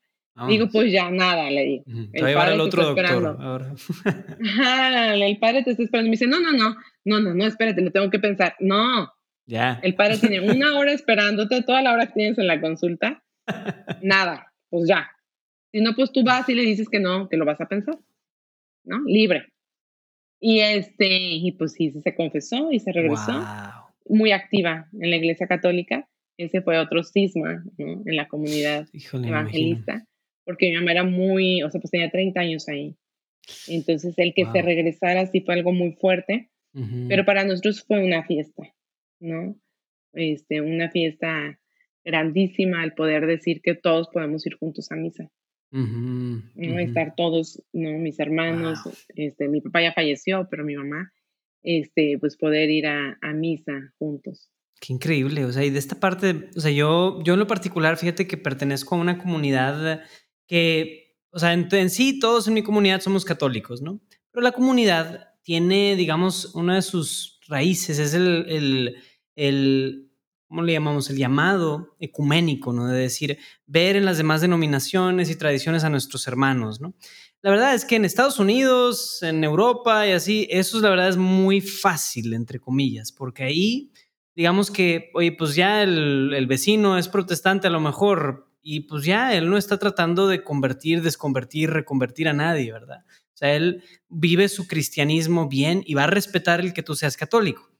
[0.48, 1.85] digo, pues ya nada, le digo.
[2.12, 3.37] El padre al otro doctor.
[3.40, 3.72] Ahora.
[5.14, 6.09] el padre te está esperando.
[6.09, 8.55] Me dice, no, no, no, no, no, no, espérate, lo tengo que pensar.
[8.61, 9.11] No,
[9.46, 9.79] ya.
[9.83, 13.22] El padre tiene una hora esperándote, toda la hora que tienes en la consulta.
[14.02, 15.11] Nada, pues ya.
[15.72, 17.98] Si no, pues tú vas y le dices que no, que lo vas a pensar.
[18.85, 19.00] ¿No?
[19.07, 19.52] Libre.
[20.40, 23.44] Y este, y pues sí, se confesó y se regresó.
[24.09, 26.09] Muy activa en la iglesia católica.
[26.37, 28.03] Ese fue otro cisma ¿no?
[28.05, 30.07] en la comunidad evangelista.
[30.45, 32.97] Porque mi mamá era muy, o sea, pues tenía 30 años ahí.
[33.66, 36.51] Entonces, el que se regresara sí fue algo muy fuerte.
[37.09, 38.62] Pero para nosotros fue una fiesta.
[39.20, 39.57] ¿no?
[40.12, 41.59] Este, una fiesta
[42.05, 45.30] grandísima el poder decir que todos podemos ir juntos a misa.
[45.77, 46.79] ¿No?
[46.79, 47.99] Estar todos, ¿no?
[47.99, 48.79] Mis hermanos,
[49.14, 51.12] este, mi papá ya falleció, pero mi mamá,
[51.62, 54.51] este, pues poder ir a, a, misa juntos.
[54.81, 57.97] Qué increíble, o sea, y de esta parte, o sea, yo, yo en lo particular,
[57.97, 60.03] fíjate que pertenezco a una comunidad
[60.47, 64.01] que, o sea, en, en sí todos en mi comunidad somos católicos, ¿no?
[64.31, 68.97] Pero la comunidad tiene, digamos, una de sus raíces, es el, el,
[69.35, 70.05] el
[70.49, 71.11] ¿cómo le llamamos?
[71.11, 72.86] El llamado ecuménico, ¿no?
[72.86, 76.94] De decir, ver en las demás denominaciones y tradiciones a nuestros hermanos, ¿no?
[77.42, 81.16] La verdad es que en Estados Unidos, en Europa y así, eso la verdad es
[81.16, 83.92] muy fácil, entre comillas, porque ahí,
[84.34, 89.05] digamos que, oye, pues ya el, el vecino es protestante a lo mejor, y pues
[89.05, 93.05] ya él no está tratando de convertir, desconvertir, reconvertir a nadie, ¿verdad?
[93.09, 97.16] O sea, él vive su cristianismo bien y va a respetar el que tú seas
[97.16, 97.70] católico.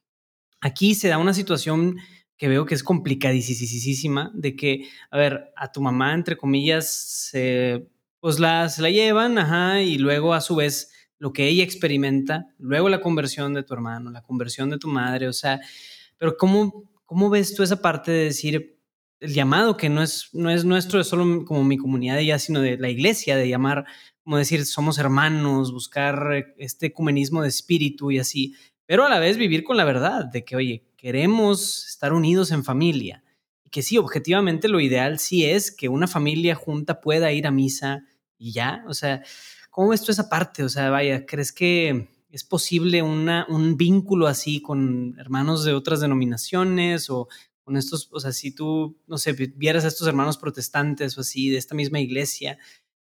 [0.61, 1.97] Aquí se da una situación
[2.37, 6.89] que veo que es complicadísima, de que, a ver, a tu mamá, entre comillas,
[7.31, 7.89] se,
[8.21, 12.89] pues la, la llevan, ajá, y luego a su vez lo que ella experimenta, luego
[12.89, 15.61] la conversión de tu hermano, la conversión de tu madre, o sea,
[16.19, 18.77] pero ¿cómo, cómo ves tú esa parte de decir
[19.21, 22.39] el llamado que no es, no es nuestro, es solo como mi comunidad de ella,
[22.39, 23.87] sino de la iglesia, de llamar,
[24.23, 29.37] como decir, somos hermanos, buscar este ecumenismo de espíritu y así, pero a la vez
[29.37, 33.23] vivir con la verdad de que, oye, queremos estar unidos en familia.
[33.71, 38.03] Que sí, objetivamente lo ideal sí es que una familia junta pueda ir a misa
[38.37, 38.85] y ya.
[38.89, 39.23] O sea,
[39.71, 40.65] ¿cómo ves tú esa parte?
[40.65, 47.09] O sea, vaya, ¿crees que es posible un vínculo así con hermanos de otras denominaciones
[47.09, 47.29] o
[47.63, 51.51] con estos, o sea, si tú, no sé, vieras a estos hermanos protestantes o así
[51.51, 52.59] de esta misma iglesia,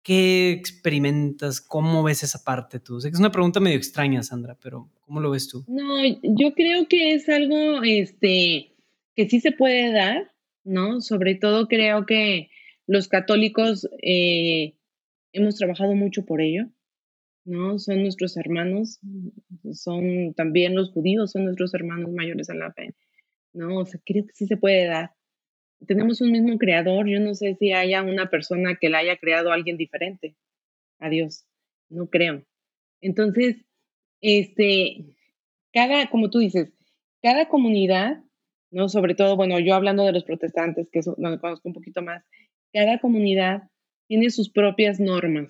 [0.01, 1.61] ¿Qué experimentas?
[1.61, 2.97] ¿Cómo ves esa parte tú?
[2.97, 5.65] Es una pregunta medio extraña, Sandra, pero ¿cómo lo ves tú?
[5.67, 8.77] No, yo creo que es algo este,
[9.17, 10.31] que sí se puede dar,
[10.63, 11.01] ¿no?
[11.01, 12.51] Sobre todo creo que
[12.87, 14.75] los católicos eh,
[15.33, 16.67] hemos trabajado mucho por ello,
[17.45, 17.81] ¿no?
[17.81, 19.01] Son nuestros hermanos,
[19.73, 22.95] son también los judíos, son nuestros hermanos mayores a la fe,
[23.53, 23.79] ¿no?
[23.79, 25.13] O sea, creo que sí se puede dar
[25.87, 27.09] tenemos un mismo creador.
[27.09, 30.37] Yo no sé si haya una persona que la haya creado alguien diferente
[30.99, 31.45] a Dios.
[31.89, 32.45] No creo.
[33.01, 33.65] Entonces,
[34.21, 35.05] este,
[35.73, 36.73] cada, como tú dices,
[37.23, 38.23] cada comunidad,
[38.71, 38.89] ¿no?
[38.89, 42.25] Sobre todo, bueno, yo hablando de los protestantes, que es donde conozco un poquito más,
[42.73, 43.71] cada comunidad
[44.07, 45.49] tiene sus propias normas.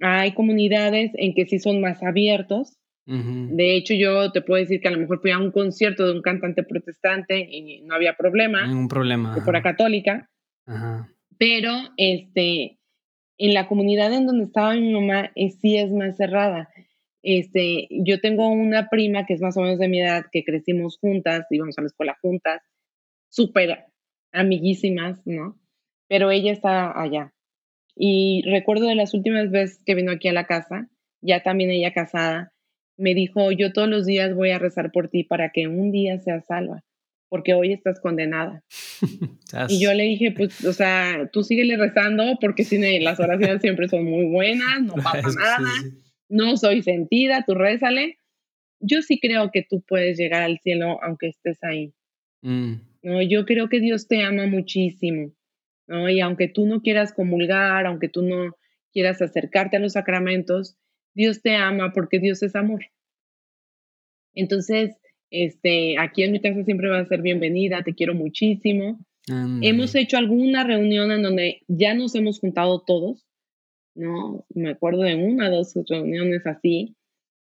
[0.00, 4.86] Hay comunidades en que sí son más abiertos, de hecho, yo te puedo decir que
[4.86, 8.66] a lo mejor fui a un concierto de un cantante protestante y no había problema.
[8.68, 9.34] Ningún problema.
[9.34, 10.30] Que fuera católica.
[11.36, 12.78] Pero este,
[13.36, 16.68] en la comunidad en donde estaba mi mamá eh, sí es más cerrada.
[17.22, 20.98] Este, yo tengo una prima que es más o menos de mi edad, que crecimos
[20.98, 22.62] juntas, íbamos a la escuela juntas,
[23.28, 23.86] súper
[24.32, 25.58] amiguísimas, ¿no?
[26.08, 27.32] Pero ella está allá.
[27.94, 30.88] Y recuerdo de las últimas veces que vino aquí a la casa,
[31.20, 32.52] ya también ella casada,
[32.96, 36.18] me dijo, yo todos los días voy a rezar por ti para que un día
[36.18, 36.84] seas salva,
[37.28, 38.62] porque hoy estás condenada.
[39.68, 43.88] y yo le dije, pues, o sea, tú síguele rezando, porque si las oraciones siempre
[43.88, 45.70] son muy buenas, no pasa nada,
[46.30, 48.16] no soy sentida, tú rézale.
[48.80, 51.92] Yo sí creo que tú puedes llegar al cielo aunque estés ahí.
[52.40, 52.74] Mm.
[53.02, 55.32] No, yo creo que Dios te ama muchísimo.
[55.86, 56.08] ¿no?
[56.08, 58.56] Y aunque tú no quieras comulgar, aunque tú no
[58.92, 60.76] quieras acercarte a los sacramentos,
[61.14, 62.84] Dios te ama porque Dios es amor.
[64.34, 64.96] Entonces,
[65.30, 68.98] este, aquí en mi casa siempre va a ser bienvenida, te quiero muchísimo.
[69.62, 73.29] Hemos hecho alguna reunión en donde ya nos hemos juntado todos,
[73.94, 74.44] ¿no?
[74.54, 76.96] Me acuerdo de una, dos reuniones así,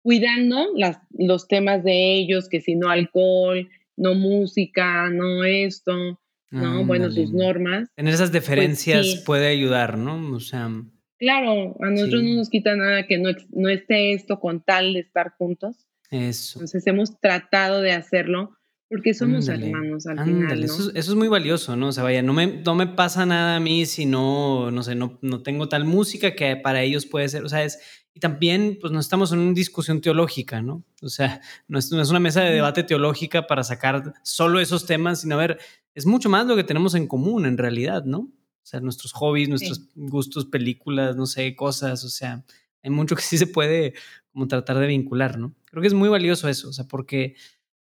[0.03, 6.21] cuidando las, los temas de ellos, que si no alcohol, no música, no esto,
[6.51, 6.85] ¿no?
[6.85, 7.89] Bueno, sus normas.
[7.95, 10.35] Tener esas pues diferencias puede ayudar, ¿no?
[10.35, 10.71] O sea.
[11.19, 15.01] Claro, a nosotros no nos quita nada que no, no esté esto con tal de
[15.01, 15.87] estar juntos.
[16.11, 16.59] Eso.
[16.59, 18.59] Entonces hemos tratado de hacerlo
[18.93, 20.61] porque somos hermanos al final.
[20.61, 20.67] ¿no?
[20.67, 21.89] Eso, eso, es muy valioso, ¿no?
[21.89, 24.95] O sea, vaya, no me, no me pasa nada a mí si no, no sé,
[24.95, 27.79] no, no tengo tal música que para ellos puede ser, o sea, es,
[28.13, 30.85] y también, pues no estamos en una discusión teológica, ¿no?
[31.01, 34.85] O sea, no es, no es una mesa de debate teológica para sacar solo esos
[34.85, 35.59] temas, sino a ver,
[35.95, 38.19] es mucho más lo que tenemos en común en realidad, ¿no?
[38.19, 42.45] O sea, nuestros hobbies, nuestros gustos, películas, no sé, cosas, o sea,
[42.83, 43.95] hay mucho que sí se puede
[44.33, 45.55] como tratar de vincular, ¿no?
[45.65, 47.37] Creo que es muy valioso eso, o sea, porque,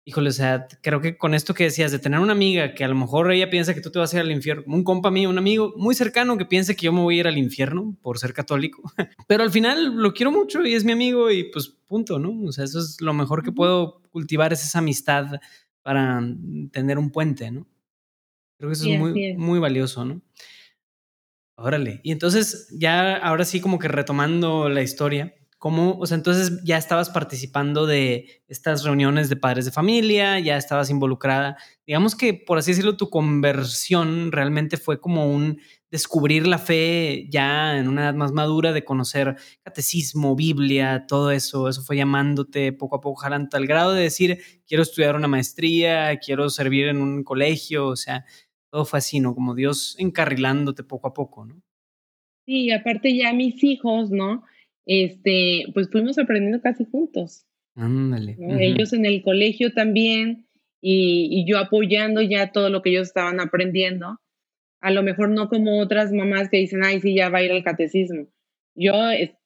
[0.08, 2.88] híjole, o sea, creo que con esto que decías de tener una amiga que a
[2.88, 5.30] lo mejor ella piensa que tú te vas a ir al infierno, un compa mío,
[5.30, 8.18] un amigo muy cercano que piensa que yo me voy a ir al infierno por
[8.18, 8.82] ser católico,
[9.28, 12.48] pero al final lo quiero mucho y es mi amigo y pues punto, ¿no?
[12.48, 15.42] O sea, eso es lo mejor que puedo cultivar, es esa amistad
[15.82, 16.24] para
[16.72, 17.68] tener un puente, ¿no?
[18.58, 20.22] Creo que eso es muy, muy valioso, ¿no?
[21.58, 22.00] Órale.
[22.04, 25.36] Y entonces, ya ahora sí, como que retomando la historia,
[25.68, 30.56] ¿Cómo, o sea, entonces ya estabas participando de estas reuniones de padres de familia, ya
[30.56, 31.58] estabas involucrada?
[31.86, 35.60] Digamos que, por así decirlo, tu conversión realmente fue como un
[35.92, 41.68] descubrir la fe ya en una edad más madura, de conocer catecismo, Biblia, todo eso,
[41.68, 46.18] eso fue llamándote poco a poco, jalando al grado de decir, quiero estudiar una maestría,
[46.20, 48.24] quiero servir en un colegio, o sea,
[48.72, 49.36] todo fue así, ¿no?
[49.36, 51.62] Como Dios encarrilándote poco a poco, ¿no?
[52.46, 54.46] Sí, aparte ya mis hijos, ¿no?
[54.88, 57.46] Este, pues fuimos aprendiendo casi juntos.
[57.76, 58.38] Ándale.
[58.60, 60.48] Ellos en el colegio también
[60.82, 64.20] y, y yo apoyando ya todo lo que ellos estaban aprendiendo
[64.82, 67.52] a lo mejor no como otras mamás que dicen, ay, sí, ya va a ir
[67.52, 68.28] al catecismo.
[68.76, 68.94] Yo,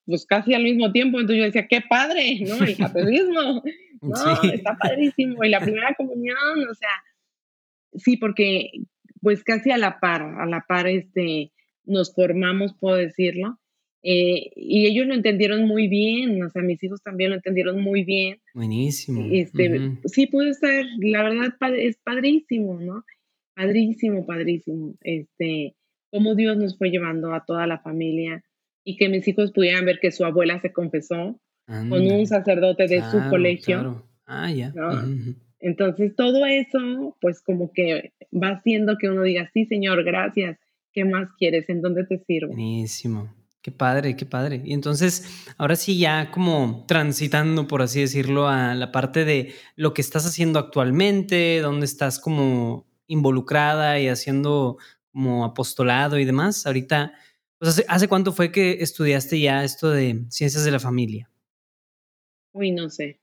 [0.05, 2.63] pues casi al mismo tiempo, entonces yo decía, qué padre, ¿no?
[2.63, 3.63] El catecismo,
[4.01, 5.43] no, está padrísimo.
[5.43, 6.89] Y la primera comunión, o sea,
[7.93, 8.71] sí, porque
[9.21, 11.51] pues casi a la par, a la par, este,
[11.85, 13.57] nos formamos, puedo decirlo.
[14.03, 18.03] Eh, y ellos lo entendieron muy bien, o sea, mis hijos también lo entendieron muy
[18.03, 18.39] bien.
[18.53, 19.27] Buenísimo.
[19.31, 23.03] Este, Sí, puede ser, la verdad es padrísimo, ¿no?
[23.55, 24.95] Padrísimo, padrísimo.
[25.01, 25.75] Este,
[26.09, 28.43] cómo Dios nos fue llevando a toda la familia
[28.83, 33.01] y que mis hijos pudieran ver que su abuela se confesó con un sacerdote de
[33.03, 34.03] su colegio.
[34.25, 34.73] Ah, ya.
[35.59, 40.57] Entonces, todo eso, pues como que va haciendo que uno diga, sí, Señor, gracias.
[40.91, 41.69] ¿Qué más quieres?
[41.69, 42.53] ¿En dónde te sirvo?
[42.53, 43.33] Buenísimo.
[43.61, 44.61] Qué padre, qué padre.
[44.65, 49.93] Y entonces, ahora sí, ya como transitando, por así decirlo, a la parte de lo
[49.93, 54.77] que estás haciendo actualmente, dónde estás como involucrada y haciendo
[55.11, 56.65] como apostolado y demás.
[56.65, 57.13] Ahorita,
[57.59, 61.29] pues hace, cuánto fue que estudiaste ya esto de ciencias de la familia?
[62.53, 63.21] Uy, no sé,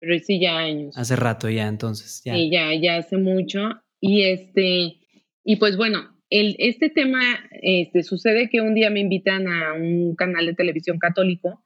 [0.00, 0.98] pero sí ya años.
[0.98, 2.20] Hace rato ya, entonces.
[2.24, 2.34] Ya.
[2.34, 3.60] Sí, ya, ya hace mucho.
[4.00, 4.98] Y este,
[5.44, 7.22] y pues bueno, el, este tema,
[7.62, 11.62] este, sucede que un día me invitan a un canal de televisión católico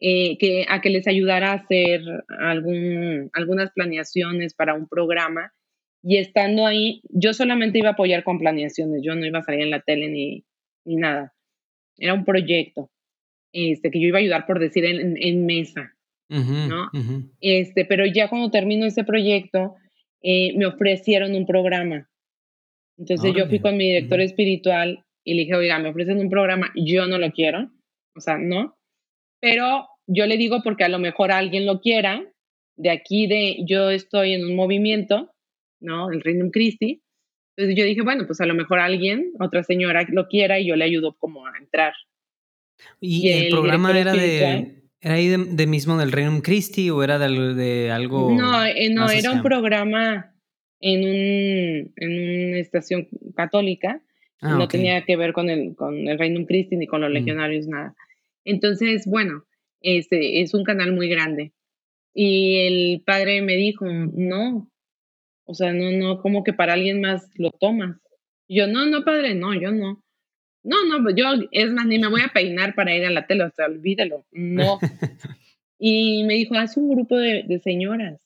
[0.00, 2.02] eh, que, a que les ayudara a hacer
[2.38, 5.52] algún, algunas planeaciones para un programa
[6.02, 9.62] y estando ahí, yo solamente iba a apoyar con planeaciones, yo no iba a salir
[9.62, 10.44] en la tele ni,
[10.84, 11.32] ni nada.
[11.96, 12.90] Era un proyecto
[13.52, 15.94] este, que yo iba a ayudar, por decir, en, en mesa,
[16.28, 16.90] ¿no?
[17.40, 19.76] este, pero ya cuando termino ese proyecto,
[20.20, 22.10] eh, me ofrecieron un programa.
[22.98, 26.72] Entonces yo fui con mi director espiritual y le dije, oiga, me ofrecen un programa,
[26.76, 27.70] yo no lo quiero,
[28.16, 28.76] o sea, no,
[29.40, 32.24] pero yo le digo porque a lo mejor alguien lo quiera,
[32.76, 35.34] de aquí de yo estoy en un movimiento
[35.84, 36.10] ¿no?
[36.10, 37.02] El Reino Christi.
[37.56, 40.74] Entonces yo dije, bueno, pues a lo mejor alguien, otra señora lo quiera y yo
[40.74, 41.92] le ayudo como a entrar.
[43.00, 47.54] ¿Y, el, programa era de, era ahí de, mismo del Reino Christi o era de,
[47.54, 48.32] de algo?
[48.32, 50.33] No, eh, no, era un programa
[50.84, 54.02] en, un, en una estación católica.
[54.42, 57.14] Ah, no tenía que ver con el, con el Reino Christi ni con los mm.
[57.14, 57.94] legionarios, nada.
[58.44, 59.46] Entonces, bueno,
[59.80, 61.52] este es un canal muy grande.
[62.12, 64.70] Y el padre me dijo, no,
[65.44, 67.96] o sea, no, no, como que para alguien más lo tomas.
[68.46, 70.04] yo, no, no, padre, no, yo no.
[70.62, 73.44] No, no, yo, es más, ni me voy a peinar para ir a la tele,
[73.44, 74.78] o sea, olvídalo, no.
[75.78, 78.20] y me dijo, haz un grupo de, de señoras.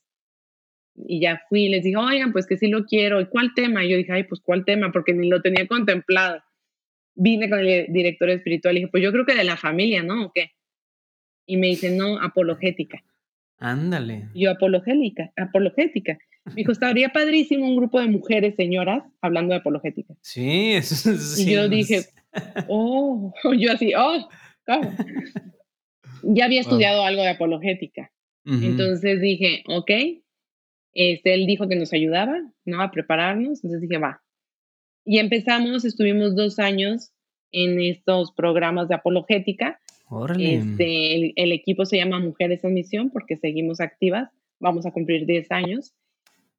[1.06, 3.20] Y ya fui y les dije, oigan, pues que sí lo quiero.
[3.20, 3.84] ¿Y cuál tema?
[3.84, 6.42] Y yo dije, ay, pues cuál tema, porque ni lo tenía contemplado.
[7.14, 10.26] Vine con el director espiritual y dije, pues yo creo que de la familia, ¿no?
[10.26, 10.52] ¿O qué?
[11.46, 13.02] Y me dice, no, apologética.
[13.58, 14.28] Ándale.
[14.34, 16.18] Yo, apologética, apologética.
[16.44, 20.14] Me dijo, estaría padrísimo un grupo de mujeres, señoras, hablando de apologética.
[20.20, 22.06] Sí, eso Y yo dije,
[22.68, 24.28] oh, yo así, oh,
[26.22, 28.12] Ya había estudiado algo de apologética.
[28.44, 29.90] Entonces dije, ok.
[30.94, 32.82] Este, él dijo que nos ayudaba, ¿no?
[32.82, 33.62] A prepararnos.
[33.64, 34.22] Entonces dije, va.
[35.04, 37.12] Y empezamos, estuvimos dos años
[37.52, 39.80] en estos programas de apologética.
[40.38, 44.30] Este, el, el, equipo se llama Mujeres en Misión porque seguimos activas.
[44.58, 45.94] Vamos a cumplir 10 años.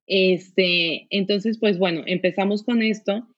[0.06, 3.28] Este, entonces, pues bueno, empezamos con esto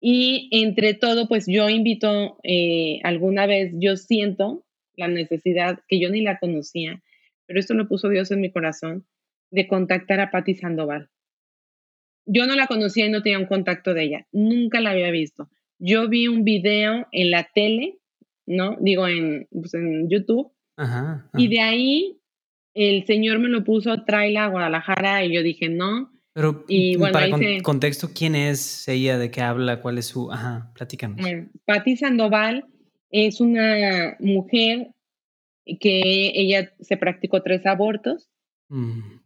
[0.00, 4.64] y entre todo, pues yo invito, eh, alguna vez yo siento
[4.94, 7.02] la necesidad, que yo ni la conocía,
[7.46, 9.06] pero esto lo puso Dios en mi corazón,
[9.50, 11.10] de contactar a Patti Sandoval.
[12.26, 15.48] Yo no la conocía y no tenía un contacto de ella, nunca la había visto.
[15.78, 17.98] Yo vi un video en la tele,
[18.46, 18.76] ¿no?
[18.80, 20.52] Digo, en, pues en YouTube,
[21.34, 22.18] y de ahí
[22.74, 26.12] el señor me lo puso, tráela a Guadalajara y yo dije, no.
[26.34, 27.30] Pero y, bueno, para
[27.62, 29.16] contexto, ¿quién es ella?
[29.16, 29.80] ¿De qué habla?
[29.80, 30.30] ¿Cuál es su...?
[30.30, 31.18] Ajá, platícanos.
[31.18, 32.66] Bueno, Patti Sandoval
[33.10, 34.88] es una mujer
[35.80, 38.28] que ella se practicó tres abortos
[38.68, 39.20] mm.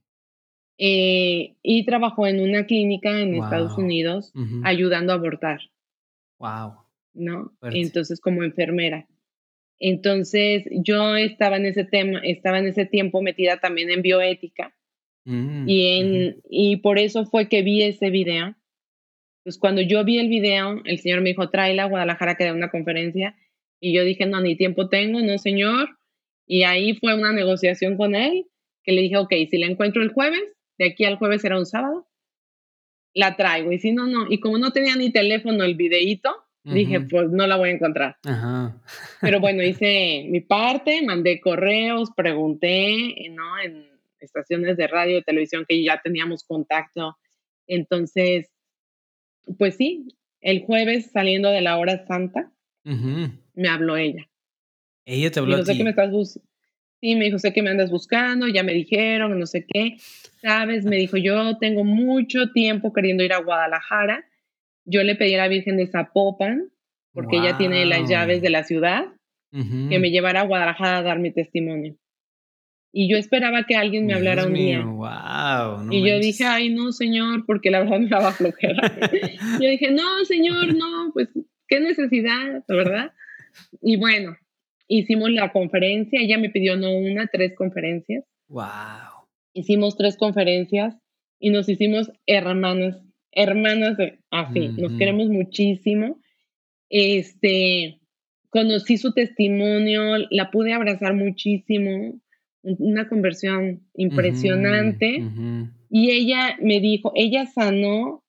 [0.83, 4.33] Eh, y trabajó en una clínica en Estados Unidos
[4.64, 5.61] ayudando a abortar.
[6.39, 6.72] Wow.
[7.12, 7.53] ¿No?
[7.61, 9.07] Entonces, como enfermera.
[9.78, 14.74] Entonces, yo estaba en ese tema, estaba en ese tiempo metida también en bioética.
[15.26, 18.57] Mm, y, en, y por eso fue que vi ese video.
[19.43, 22.55] Pues cuando yo vi el video, el señor me dijo, tráela a Guadalajara que da
[22.55, 23.37] una conferencia.
[23.81, 25.99] Y yo dije, no, ni tiempo tengo, no, señor.
[26.47, 28.47] Y ahí fue una negociación con él,
[28.83, 31.66] que le dije, ok, si la encuentro el jueves, de aquí al jueves era un
[31.66, 32.09] sábado,
[33.12, 33.70] la traigo.
[33.70, 34.24] Y si no, no.
[34.31, 38.16] Y como no tenía ni teléfono el videíto, dije, pues no la voy a encontrar.
[39.20, 43.59] Pero bueno, hice mi parte, mandé correos, pregunté, ¿no?
[43.62, 47.18] En estaciones de radio y televisión que ya teníamos contacto.
[47.66, 48.51] Entonces,
[49.59, 50.09] pues sí,
[50.41, 52.51] el jueves saliendo de la hora santa,
[52.85, 54.26] me habló ella.
[55.05, 55.57] Ella te habló.
[55.57, 55.76] a ti.
[55.76, 56.11] que me estás
[57.01, 59.96] Sí, me dijo, sé que me andas buscando, ya me dijeron, no sé qué.
[60.42, 64.26] Sabes, me dijo, yo tengo mucho tiempo queriendo ir a Guadalajara.
[64.84, 66.70] Yo le pedí a la Virgen de Zapopan,
[67.12, 69.07] porque ella tiene las llaves de la ciudad,
[69.51, 71.96] que me llevara a Guadalajara a dar mi testimonio.
[72.92, 74.84] Y yo esperaba que alguien me hablara un día.
[75.90, 78.82] y yo dije, ay, no, señor, porque la verdad me daba flojera.
[79.61, 81.28] yo dije, no, señor, no, pues,
[81.68, 83.12] qué necesidad, ¿verdad?
[83.80, 84.36] Y bueno,
[84.91, 88.24] hicimos la conferencia, ella me pidió no una, tres conferencias.
[88.49, 89.28] Wow.
[89.55, 90.97] Hicimos tres conferencias
[91.38, 93.97] y nos hicimos hermanas, hermanas
[94.30, 96.20] así, nos queremos muchísimo.
[96.88, 98.01] Este,
[98.51, 102.20] conocí su testimonio, la pude abrazar muchísimo,
[102.62, 105.22] una conversión impresionante.
[105.88, 108.24] Y ella me dijo, ella sanó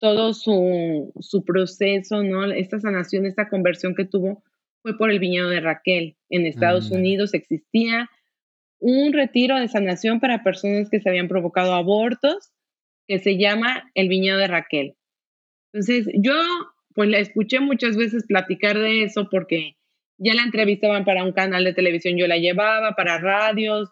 [0.00, 2.50] todo su, su proceso, ¿no?
[2.50, 4.42] Esta sanación, esta conversión que tuvo
[4.82, 6.16] fue por el viñedo de Raquel.
[6.30, 8.08] En Estados Unidos existía
[8.80, 12.52] un retiro de sanación para personas que se habían provocado abortos
[13.08, 14.94] que se llama el viñedo de Raquel.
[15.72, 16.34] Entonces, yo
[16.94, 19.76] pues la escuché muchas veces platicar de eso porque
[20.18, 23.88] ya la entrevistaban para un canal de televisión, yo la llevaba para radios,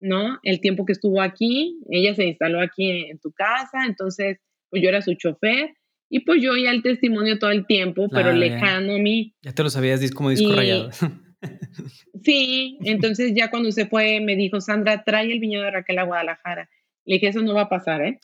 [0.00, 0.38] ¿no?
[0.42, 4.88] El tiempo que estuvo aquí, ella se instaló aquí en tu casa, entonces pues yo
[4.88, 5.70] era su chofer
[6.10, 9.32] y pues yo oía el testimonio todo el tiempo, pero lejano a mí.
[9.42, 10.90] Ya te lo sabías como disco rayado.
[12.24, 16.02] sí, entonces ya cuando se fue me dijo, Sandra, trae el viñedo de Raquel a
[16.02, 16.68] Guadalajara.
[17.04, 18.18] Le dije, eso no va a pasar, ¿eh?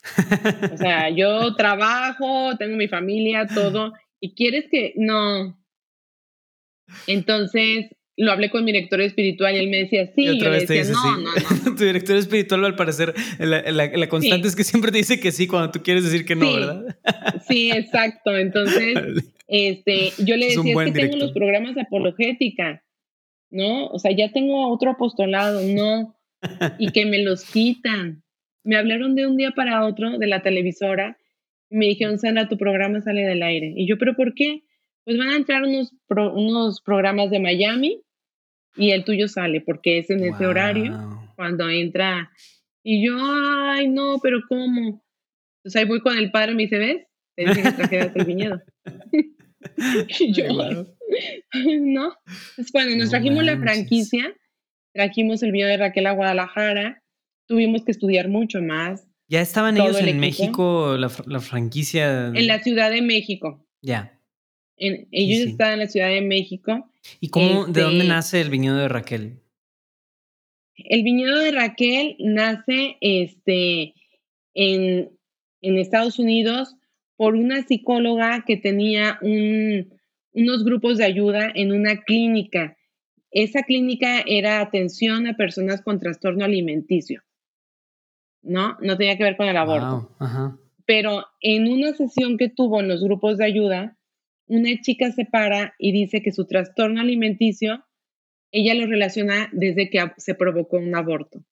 [0.71, 5.57] O sea, yo trabajo, tengo mi familia, todo, y quieres que, no.
[7.07, 10.61] Entonces, lo hablé con mi director espiritual y él me decía, sí, y yo le
[10.61, 11.29] decía, no, no,
[11.65, 15.45] no, tu director espiritual, al parecer, la, constante es que siempre te dice que sí
[15.45, 16.97] cuando tú quieres decir que no, ¿verdad?
[17.47, 18.35] sí, exacto.
[18.35, 22.83] Entonces, este, yo le decía, es, que tengo los programas de apologética,
[23.51, 23.85] ¿no?
[23.87, 26.17] O sea, ya tengo otro apostolado, no,
[26.79, 28.23] y que me los quitan.
[28.63, 31.19] Me hablaron de un día para otro de la televisora
[31.69, 33.73] y me dijeron, Sandra, tu programa sale del aire.
[33.75, 34.63] Y yo, ¿pero por qué?
[35.05, 38.01] Pues van a entrar unos, unos programas de Miami
[38.77, 40.93] y el tuyo sale porque es en ese horario
[41.35, 42.31] cuando entra.
[42.83, 45.03] Y yo, ay, no, pero ¿cómo?
[45.59, 47.05] Entonces ahí voy con el padre y me dice, ¿ves?
[47.35, 48.61] Te dije que trajeras el viñedo.
[50.19, 52.15] y yo, no.
[52.51, 54.33] Entonces, bueno, nos trajimos la franquicia,
[54.93, 57.03] trajimos el viñedo de Raquel a Guadalajara,
[57.47, 59.07] tuvimos que estudiar mucho más.
[59.29, 62.27] ¿Ya estaban ellos en México, la, la, franquicia?
[62.27, 63.67] En la Ciudad de México.
[63.81, 64.16] Ya.
[64.77, 68.77] Ellos estaban en la Ciudad de México ¿Y cómo, de dónde este nace el viñedo
[68.77, 69.39] de Raquel?
[70.75, 73.93] El viñedo de Raquel nace este,
[74.53, 75.09] en,
[75.61, 76.75] Estados Unidos
[77.15, 82.77] por una psicóloga que tenía unos grupos de ayuda en una clínica.
[83.31, 87.23] Esa clínica era atención a personas con trastorno alimenticio.
[88.43, 88.77] ¿No?
[88.81, 90.15] No tenía que ver con el aborto.
[90.85, 93.97] Pero en una sesión que tuvo en los grupos de ayuda,
[94.47, 97.85] una chica se para y dice que su trastorno alimenticio,
[98.51, 101.43] ella lo relaciona desde que se provocó un aborto.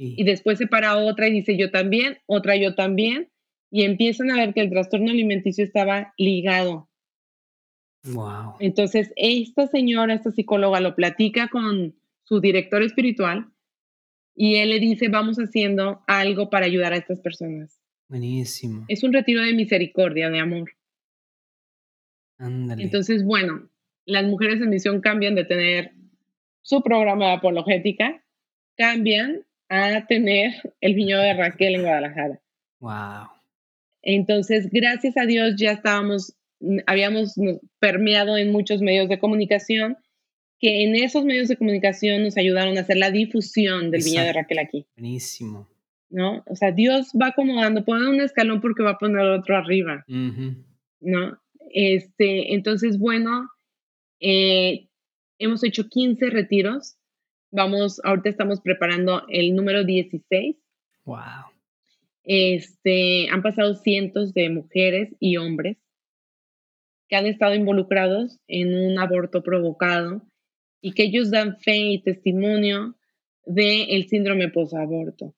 [0.00, 3.30] Y después se para otra y dice yo también, otra yo también,
[3.68, 6.88] y empiezan a ver que el trastorno alimenticio estaba ligado.
[8.04, 8.54] Wow.
[8.60, 13.50] Entonces, esta señora, esta psicóloga, lo platica con su director espiritual
[14.36, 17.80] y él le dice, vamos haciendo algo para ayudar a estas personas.
[18.08, 18.84] Buenísimo.
[18.86, 20.70] Es un retiro de misericordia, de amor.
[22.38, 23.68] Entonces, bueno,
[24.04, 25.92] las mujeres en misión cambian de tener
[26.62, 28.22] su programa de apologética,
[28.76, 32.40] cambian a tener el viñedo de Raquel en Guadalajara.
[32.80, 33.28] Wow.
[34.02, 36.34] Entonces, gracias a Dios ya estábamos,
[36.86, 37.34] habíamos
[37.78, 39.96] permeado en muchos medios de comunicación,
[40.60, 44.32] que en esos medios de comunicación nos ayudaron a hacer la difusión del viñedo de
[44.32, 44.86] Raquel aquí.
[44.96, 45.68] Buenísimo.
[46.10, 46.42] ¿No?
[46.46, 50.04] O sea, Dios va acomodando, pone un escalón porque va a poner otro arriba.
[50.08, 51.38] ¿No?
[51.72, 53.48] Este, entonces, bueno,
[54.20, 54.88] eh,
[55.38, 56.96] hemos hecho 15 retiros.
[57.50, 60.56] Vamos, ahorita estamos preparando el número 16.
[61.04, 61.18] Wow.
[62.24, 65.78] Este, han pasado cientos de mujeres y hombres
[67.08, 70.22] que han estado involucrados en un aborto provocado
[70.82, 72.96] y que ellos dan fe y testimonio
[73.46, 75.34] del el síndrome posaborto.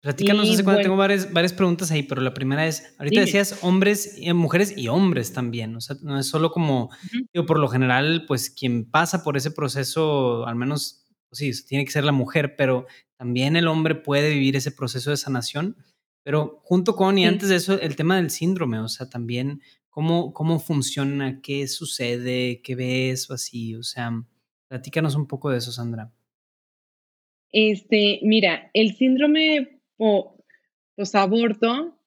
[0.00, 4.16] Platícanos, hace cuando tengo varias, varias preguntas ahí, pero la primera es, ahorita decías hombres,
[4.16, 6.90] y mujeres y hombres también, o sea, no es solo como,
[7.32, 11.84] digo, por lo general, pues quien pasa por ese proceso, al menos, pues sí, tiene
[11.84, 12.86] que ser la mujer, pero
[13.16, 15.76] también el hombre puede vivir ese proceso de sanación,
[16.22, 20.32] pero junto con, y antes de eso, el tema del síndrome, o sea, también cómo,
[20.32, 24.12] cómo funciona, qué sucede, qué ves o así, o sea,
[24.68, 26.12] platícanos un poco de eso, Sandra.
[27.50, 30.38] Este, mira, el síndrome o
[31.14, 31.98] aborto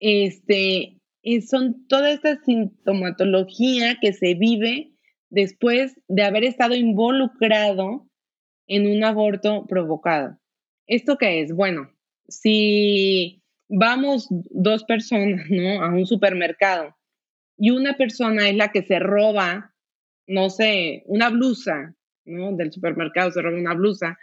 [0.00, 1.00] este,
[1.48, 4.92] son toda esta sintomatología que se vive
[5.30, 8.08] después de haber estado involucrado
[8.66, 10.38] en un aborto provocado.
[10.86, 11.54] ¿Esto qué es?
[11.54, 11.90] Bueno,
[12.28, 15.82] si vamos dos personas ¿no?
[15.82, 16.96] a un supermercado
[17.56, 19.74] y una persona es la que se roba,
[20.26, 22.52] no sé, una blusa ¿no?
[22.56, 24.18] del supermercado, se roba una blusa,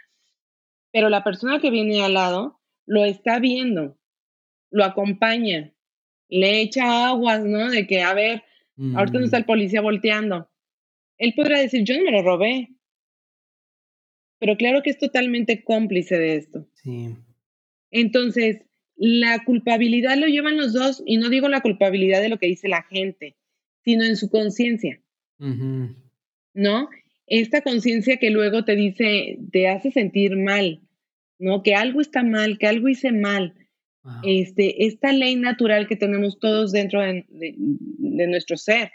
[0.92, 3.98] pero la persona que viene al lado lo está viendo,
[4.70, 5.72] lo acompaña,
[6.28, 7.70] le echa aguas, ¿no?
[7.70, 8.42] De que, a ver,
[8.94, 9.40] ahorita no está mm.
[9.40, 10.50] el policía volteando.
[11.18, 12.70] Él podrá decir, yo no me lo robé.
[14.38, 16.66] Pero claro que es totalmente cómplice de esto.
[16.74, 17.14] Sí.
[17.90, 18.62] Entonces,
[18.96, 22.68] la culpabilidad lo llevan los dos, y no digo la culpabilidad de lo que dice
[22.68, 23.36] la gente,
[23.82, 25.00] sino en su conciencia.
[25.38, 26.88] ¿No?
[27.26, 30.80] Esta conciencia que luego te dice, te hace sentir mal,
[31.40, 31.62] ¿no?
[31.62, 33.54] Que algo está mal, que algo hice mal.
[34.22, 37.26] Este, esta ley natural que tenemos todos dentro de,
[37.58, 38.90] nuestro ser.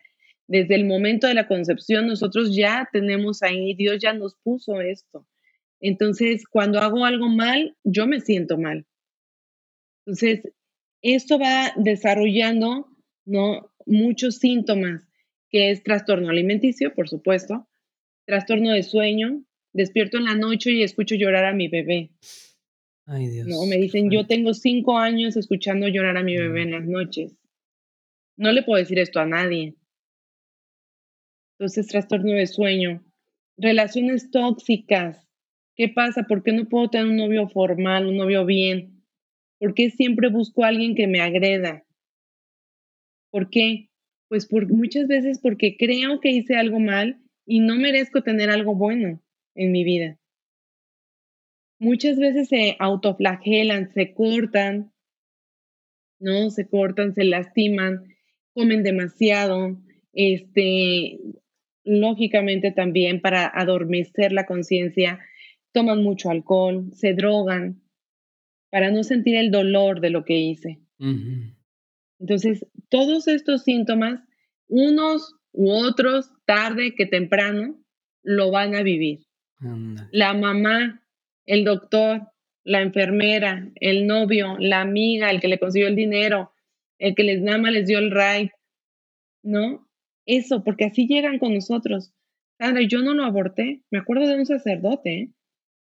[0.48, 5.28] Desde el momento de la concepción, nosotros ya tenemos ahí, Dios ya nos puso esto.
[5.82, 8.86] Entonces, cuando hago algo mal, yo me siento mal.
[10.06, 10.42] Entonces,
[11.02, 12.88] esto va desarrollando,
[13.26, 13.72] ¿no?
[13.86, 15.08] Muchos síntomas,
[15.50, 17.68] que es trastorno alimenticio, por supuesto,
[18.26, 19.44] trastorno de sueño,
[19.76, 22.12] despierto en la noche y escucho llorar a mi bebé.
[23.06, 23.48] Ay, Dios.
[23.48, 27.38] No, me dicen, yo tengo cinco años escuchando llorar a mi bebé en las noches.
[28.38, 29.76] No le puedo decir esto a nadie.
[31.58, 33.04] Entonces, trastorno de sueño.
[33.58, 35.28] Relaciones tóxicas.
[35.76, 36.24] ¿Qué pasa?
[36.24, 39.04] ¿Por qué no puedo tener un novio formal, un novio bien?
[39.60, 41.86] ¿Por qué siempre busco a alguien que me agreda?
[43.30, 43.90] ¿Por qué?
[44.30, 48.74] Pues por, muchas veces porque creo que hice algo mal y no merezco tener algo
[48.74, 49.22] bueno
[49.56, 50.20] en mi vida.
[51.80, 54.94] Muchas veces se autoflagelan, se cortan,
[56.20, 56.50] ¿no?
[56.50, 58.04] Se cortan, se lastiman,
[58.54, 59.78] comen demasiado,
[60.14, 61.20] este,
[61.84, 65.20] lógicamente también para adormecer la conciencia,
[65.74, 67.82] toman mucho alcohol, se drogan
[68.72, 70.80] para no sentir el dolor de lo que hice.
[72.20, 74.22] Entonces, todos estos síntomas,
[74.68, 77.78] unos u otros, tarde que temprano,
[78.24, 79.25] lo van a vivir.
[80.12, 81.02] La mamá,
[81.46, 82.22] el doctor,
[82.64, 86.52] la enfermera, el novio, la amiga, el que le consiguió el dinero,
[86.98, 88.52] el que les nada más les dio el ride,
[89.44, 89.88] ¿no?
[90.26, 92.12] Eso, porque así llegan con nosotros.
[92.58, 93.84] Sandra, yo no lo aborté.
[93.92, 95.32] Me acuerdo de un sacerdote,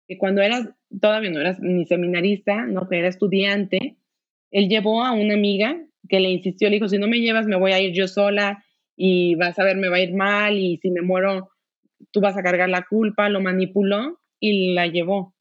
[0.08, 0.70] que cuando eras,
[1.02, 3.98] todavía no eras ni seminarista, no, que era estudiante,
[4.52, 7.58] él llevó a una amiga que le insistió, le dijo, si no me llevas, me
[7.58, 8.64] voy a ir yo sola
[8.96, 11.50] y vas a ver, me va a ir mal y si me muero,
[12.12, 15.36] tú vas a cargar la culpa, lo manipuló y la llevó.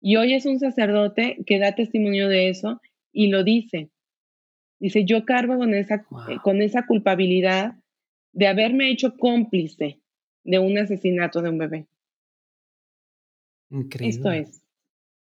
[0.00, 2.80] Y hoy es un sacerdote que da testimonio de eso
[3.12, 3.90] y lo dice.
[4.80, 7.74] Dice, yo cargo con esa, eh, con esa culpabilidad
[8.32, 10.00] de haberme hecho cómplice
[10.44, 11.88] de un asesinato de un bebé.
[13.70, 14.16] Increíble.
[14.16, 14.62] Esto es.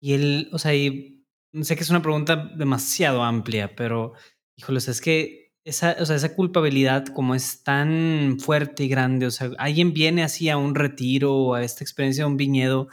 [0.01, 1.25] Y él, o sea, y
[1.63, 4.15] sé que es una pregunta demasiado amplia, pero,
[4.57, 9.31] híjoles, es que esa, o sea, esa culpabilidad como es tan fuerte y grande, o
[9.31, 12.89] sea, alguien viene así a un retiro o a esta experiencia de un viñedo,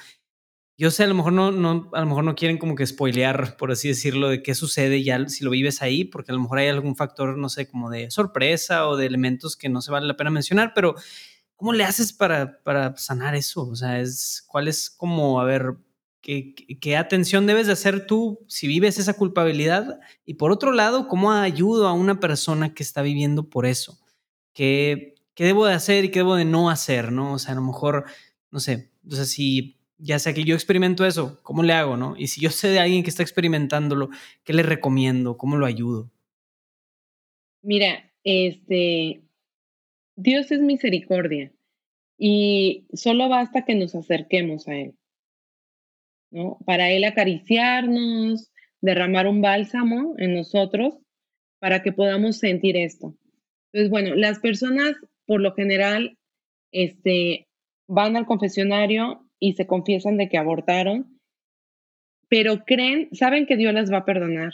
[0.78, 3.56] yo sé, a lo mejor no, no, a lo mejor no quieren como que spoilear,
[3.58, 6.58] por así decirlo, de qué sucede ya si lo vives ahí, porque a lo mejor
[6.60, 10.08] hay algún factor, no sé, como de sorpresa o de elementos que no se vale
[10.08, 10.96] la pena mencionar, pero
[11.56, 13.68] ¿cómo le haces para, para sanar eso?
[13.68, 15.76] O sea, es, ¿cuál es como, a ver,
[16.22, 20.00] ¿Qué, atención debes de hacer tú si vives esa culpabilidad?
[20.26, 24.00] Y por otro lado, ¿cómo ayudo a una persona que está viviendo por eso?
[24.54, 27.12] ¿Qué, qué debo de hacer y qué debo de no hacer?
[27.12, 27.34] ¿no?
[27.34, 28.06] O sea, a lo mejor,
[28.52, 31.98] no sé, o sea, si ya sea que yo experimento eso, ¿cómo le hago?
[31.98, 32.16] ¿no?
[32.18, 34.10] Y si yo sé de alguien que está experimentándolo,
[34.44, 35.38] ¿qué le recomiendo?
[35.38, 36.12] ¿Cómo lo ayudo?
[37.62, 39.22] Mira, este,
[40.16, 41.52] Dios es misericordia
[42.18, 44.96] Y solo basta que nos acerquemos a Él,
[46.32, 46.58] ¿no?
[46.66, 48.52] Para Él acariciarnos,
[48.82, 50.98] derramar un bálsamo en nosotros
[51.60, 53.16] para que podamos sentir esto.
[53.72, 56.18] Entonces, bueno, las personas por lo general
[56.72, 57.48] este,
[57.88, 61.20] van al confesionario y se confiesan de que abortaron,
[62.28, 64.54] pero creen, saben que Dios les va a perdonar.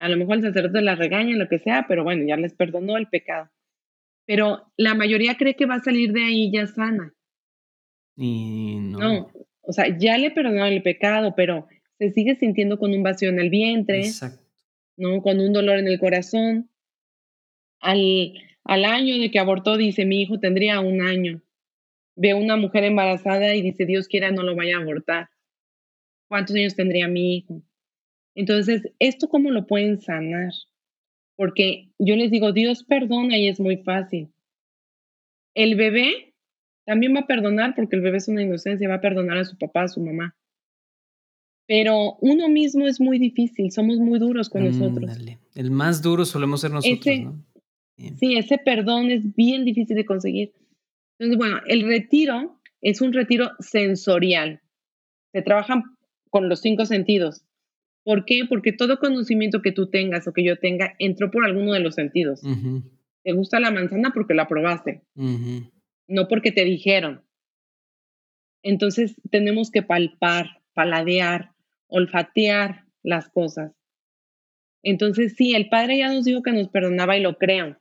[0.00, 2.96] A lo mejor el sacerdote las regaña, lo que sea, pero bueno, ya les perdonó
[2.96, 3.50] el pecado.
[4.26, 7.12] Pero la mayoría cree que va a salir de ahí ya sana.
[8.16, 8.98] Y no.
[8.98, 9.32] No,
[9.62, 13.38] o sea, ya le perdonó el pecado, pero se sigue sintiendo con un vacío en
[13.38, 14.42] el vientre, Exacto.
[14.96, 15.22] ¿no?
[15.22, 16.68] Con un dolor en el corazón.
[17.80, 18.34] Al,
[18.64, 21.42] al año de que abortó, dice, mi hijo tendría un año.
[22.16, 25.30] Ve una mujer embarazada y dice, Dios quiera no lo vaya a abortar.
[26.28, 27.62] ¿Cuántos años tendría mi hijo?
[28.34, 30.52] Entonces, ¿esto cómo lo pueden sanar?
[31.36, 34.32] Porque yo les digo, Dios perdona y es muy fácil.
[35.54, 36.31] El bebé
[36.84, 39.56] también va a perdonar porque el bebé es una inocencia, va a perdonar a su
[39.58, 40.34] papá, a su mamá.
[41.66, 45.10] Pero uno mismo es muy difícil, somos muy duros con nosotros.
[45.10, 45.38] Ándale.
[45.54, 47.44] El más duro solemos ser nosotros, Ese- ¿no?
[47.96, 48.16] Bien.
[48.16, 50.52] Sí, ese perdón es bien difícil de conseguir.
[51.18, 54.60] Entonces, bueno, el retiro es un retiro sensorial.
[55.32, 55.82] Se trabajan
[56.30, 57.44] con los cinco sentidos.
[58.04, 58.42] ¿Por qué?
[58.48, 61.94] Porque todo conocimiento que tú tengas o que yo tenga entró por alguno de los
[61.94, 62.42] sentidos.
[63.22, 65.70] Te gusta la manzana porque la probaste, ujú.
[66.08, 67.24] No porque te dijeron.
[68.62, 71.52] Entonces, tenemos que palpar, paladear,
[71.88, 73.72] olfatear las cosas.
[74.82, 77.80] Entonces, sí, el Padre ya nos dijo que nos perdonaba y lo creo,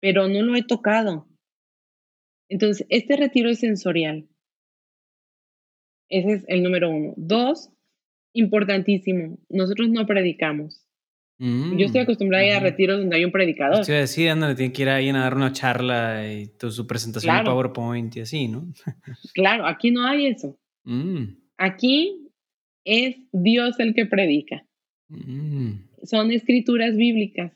[0.00, 1.28] pero no lo he tocado.
[2.48, 4.28] Entonces, este retiro es sensorial.
[6.08, 7.14] Ese es el número uno.
[7.16, 7.70] Dos,
[8.32, 10.87] importantísimo, nosotros no predicamos.
[11.40, 13.80] Yo estoy Mm, acostumbrada a ir a retiros donde hay un predicador.
[13.80, 16.86] Estoy a decir, ándale, tiene que ir ahí a dar una charla y tu, su
[16.88, 17.52] presentación en Claro.
[17.54, 18.66] PowerPoint y así, ¿no?
[19.34, 20.58] Claro, aquí no hay eso.
[20.84, 21.24] Mm,
[21.58, 22.28] Aquí
[22.84, 24.66] es Dios el que predica.
[25.08, 25.70] mm.
[26.04, 27.52] Son escrituras bíblicas,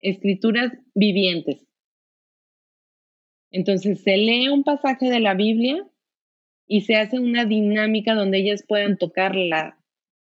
[0.00, 1.66] escrituras vivientes.
[3.50, 5.86] Entonces se lee un pasaje de la Biblia
[6.66, 9.78] y se hace una dinámica donde ellas puedan tocar la,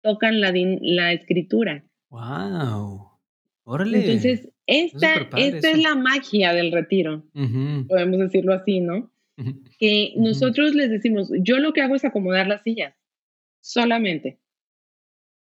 [0.03, 1.85] tocan la, la escritura.
[2.11, 3.09] Wow.
[3.65, 3.99] Órale.
[4.01, 5.77] Entonces, esta, superpadre esta eso.
[5.77, 9.11] es la magia del retiro, podemos decirlo así, ¿no?
[9.79, 12.95] Que nosotros les decimos, yo lo que hago es acomodar las sillas,
[13.61, 14.39] solamente.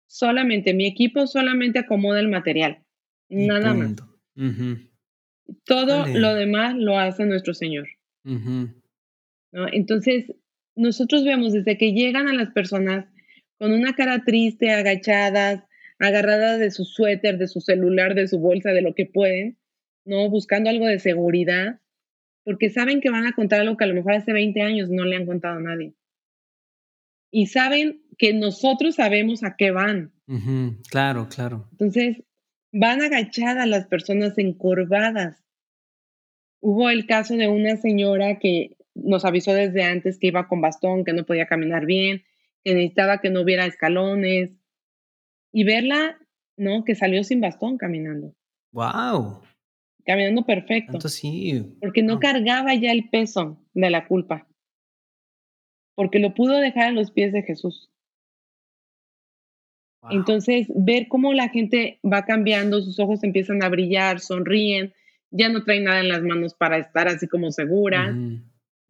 [0.09, 2.83] Solamente, mi equipo solamente acomoda el material,
[3.29, 3.95] Y nada más.
[3.95, 4.19] punto.
[5.65, 7.87] Todo lo demás lo hace nuestro Señor.
[9.53, 10.33] Entonces,
[10.75, 13.07] nosotros vemos desde que llegan a las personas
[13.59, 15.65] con una cara triste, agachadas,
[15.99, 19.59] agarradas de su suéter, de su celular, de su bolsa, de lo que pueden,
[20.05, 20.29] ¿no?
[20.31, 21.81] Buscando algo de seguridad,
[22.45, 25.05] porque saben que van a contar algo que a lo mejor hace 20 años no
[25.05, 25.95] le han contado a nadie.
[27.31, 30.13] Y saben que nosotros sabemos a qué van.
[30.91, 31.69] Claro, claro.
[31.73, 32.23] Entonces,
[32.73, 35.43] van agachadas las personas encorvadas.
[36.61, 41.05] Hubo el caso de una señora que nos avisó desde antes que iba con bastón,
[41.05, 42.25] que no podía caminar bien,
[42.65, 44.53] que necesitaba que no hubiera escalones.
[45.57, 46.19] Y verla,
[46.59, 46.85] ¿no?
[46.85, 48.35] Que salió sin bastón caminando,
[48.73, 49.41] Wow.
[50.05, 51.79] caminando perfecto, sí.
[51.81, 54.47] porque no cargaba ya el peso de la culpa,
[55.95, 57.91] porque lo pudo dejar a los pies de Jesús.
[60.03, 60.13] Wow.
[60.13, 64.93] Entonces, ver cómo la gente va cambiando, sus ojos empiezan a brillar, sonríen,
[65.31, 68.15] ya no traen nada en las manos para estar así como seguras,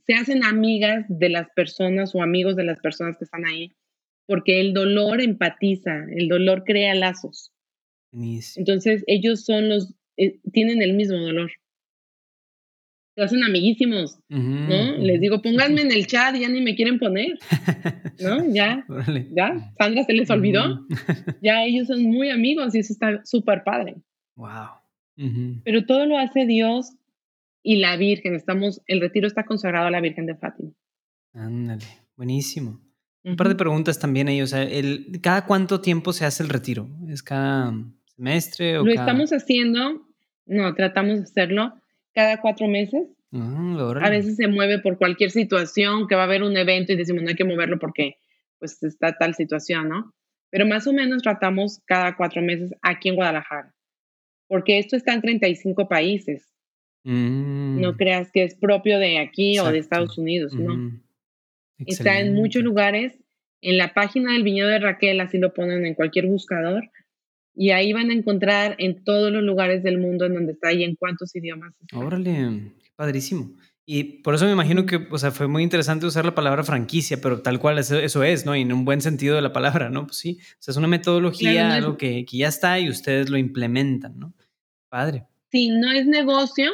[0.04, 3.72] se hacen amigas de las personas o amigos de las personas que están ahí,
[4.26, 7.52] porque el dolor empatiza, el dolor crea lazos.
[8.12, 8.62] Buenísimo.
[8.62, 11.50] Entonces, ellos son los, eh, tienen el mismo dolor.
[13.14, 14.98] Se hacen amiguísimos, ¿no?
[14.98, 17.38] Les digo, pónganme en el chat, ya ni me quieren poner,
[18.20, 18.44] ¿no?
[18.52, 19.28] Ya, Órale.
[19.34, 20.86] ya, Sandra se les olvidó.
[21.42, 23.96] Ya ellos son muy amigos y eso está súper padre.
[24.36, 24.68] Wow.
[25.64, 26.92] Pero todo lo hace Dios
[27.62, 28.34] y la Virgen.
[28.34, 30.72] Estamos, el retiro está consagrado a la Virgen de Fátima.
[31.32, 31.84] Ándale.
[32.16, 32.85] Buenísimo.
[33.26, 34.40] Un par de preguntas también ahí.
[34.40, 36.88] O sea, el, ¿cada cuánto tiempo se hace el retiro?
[37.08, 37.74] ¿Es cada
[38.14, 39.06] semestre o Lo cada...?
[39.06, 40.06] estamos haciendo,
[40.46, 41.74] no, tratamos de hacerlo
[42.14, 43.08] cada cuatro meses.
[43.32, 46.96] Ah, A veces se mueve por cualquier situación, que va a haber un evento y
[46.96, 48.14] decimos no hay que moverlo porque
[48.60, 50.14] pues está tal situación, ¿no?
[50.50, 53.74] Pero más o menos tratamos cada cuatro meses aquí en Guadalajara.
[54.48, 56.46] Porque esto está en 35 países.
[57.02, 59.80] Mm, No creas que es propio de aquí o de exacto.
[59.80, 60.92] Estados Unidos, no.
[61.78, 61.84] Ujú.
[61.86, 62.68] Está en muchos Excelente.
[62.68, 63.12] lugares.
[63.62, 66.90] En la página del Viñedo de Raquel, así lo ponen en cualquier buscador.
[67.54, 70.84] Y ahí van a encontrar en todos los lugares del mundo en donde está y
[70.84, 71.98] en cuántos idiomas está.
[71.98, 73.56] Órale, padrísimo.
[73.88, 77.20] Y por eso me imagino que, o sea, fue muy interesante usar la palabra franquicia,
[77.20, 78.56] pero tal cual eso, es, ¿no?
[78.56, 80.06] Y en un buen sentido de la palabra, ¿no?
[80.06, 83.38] Pues sí, o sea, es una metodología, algo que, que, ya está y ustedes lo
[83.38, 84.34] implementan, ¿no?
[84.88, 85.24] Padre.
[85.52, 86.72] Sí, no es negocio.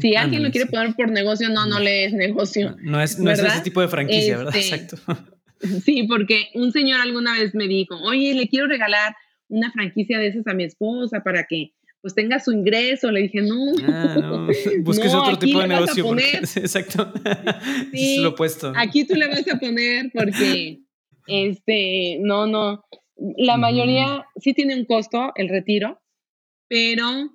[0.00, 2.76] Si alguien lo quiere poner por negocio, no, no le es negocio.
[2.82, 4.54] No, es, no es ese tipo de franquicia, ¿verdad?
[4.56, 5.24] Este, Exacto.
[5.82, 9.16] Sí, porque un señor alguna vez me dijo, oye, le quiero regalar
[9.48, 11.72] una franquicia de esas a mi esposa para que
[12.04, 13.10] pues tenga su ingreso.
[13.10, 13.72] Le dije, no.
[13.88, 14.46] Ah, no.
[14.82, 16.04] Busques otro tipo de negocio.
[16.18, 17.10] exacto.
[17.92, 18.74] Sí, es lo opuesto.
[18.76, 20.80] Aquí tú le vas a poner porque,
[21.26, 22.84] este, no, no.
[23.38, 25.98] La mayoría sí tiene un costo el retiro,
[26.68, 27.30] pero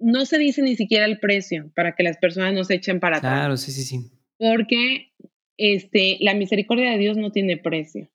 [0.00, 3.18] no se dice ni siquiera el precio para que las personas no se echen para
[3.18, 3.32] atrás.
[3.32, 4.10] Claro, sí, sí, sí.
[4.38, 5.12] Porque
[5.56, 8.10] este, la misericordia de Dios no tiene precio.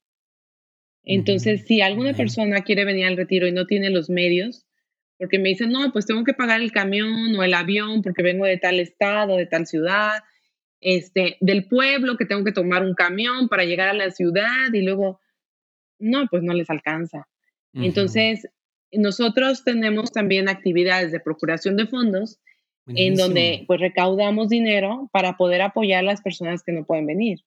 [1.04, 4.66] Entonces, si alguna persona quiere venir al retiro y no tiene los medios,
[5.18, 8.44] porque me dicen, no, pues tengo que pagar el camión o el avión porque vengo
[8.44, 10.24] de tal estado, de tal ciudad,
[10.80, 14.82] este, del pueblo, que tengo que tomar un camión para llegar a la ciudad y
[14.82, 15.20] luego,
[16.00, 17.28] no, pues no les alcanza.
[17.72, 18.48] Entonces,
[18.92, 22.40] nosotros tenemos también actividades de procuración de fondos
[22.88, 27.40] en donde pues recaudamos dinero para poder apoyar a las personas que no pueden venir.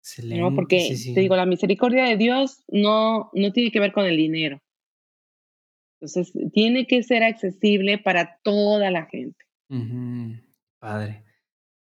[0.00, 0.54] Excelente, ¿no?
[0.54, 4.60] Porque te digo, la misericordia de Dios no, no tiene que ver con el dinero.
[6.00, 9.44] Entonces, tiene que ser accesible para toda la gente.
[10.80, 11.24] Padre.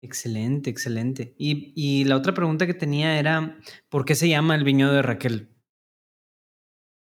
[0.00, 1.34] Excelente, excelente.
[1.36, 5.02] Y, y, la otra pregunta que tenía era, ¿por qué se llama el viñedo de
[5.02, 5.48] Raquel?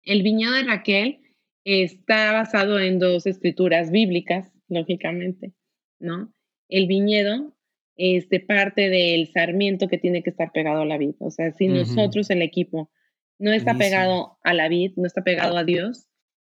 [0.03, 1.18] El viñedo de Raquel
[1.63, 5.53] está basado en dos escrituras bíblicas, lógicamente,
[5.99, 6.33] ¿no?
[6.67, 7.55] El viñedo
[7.95, 11.15] este, parte del sarmiento que tiene que estar pegado a la vid.
[11.19, 12.89] O sea, si nosotros, el equipo,
[13.37, 16.07] no está pegado a la vid, no está pegado a Dios,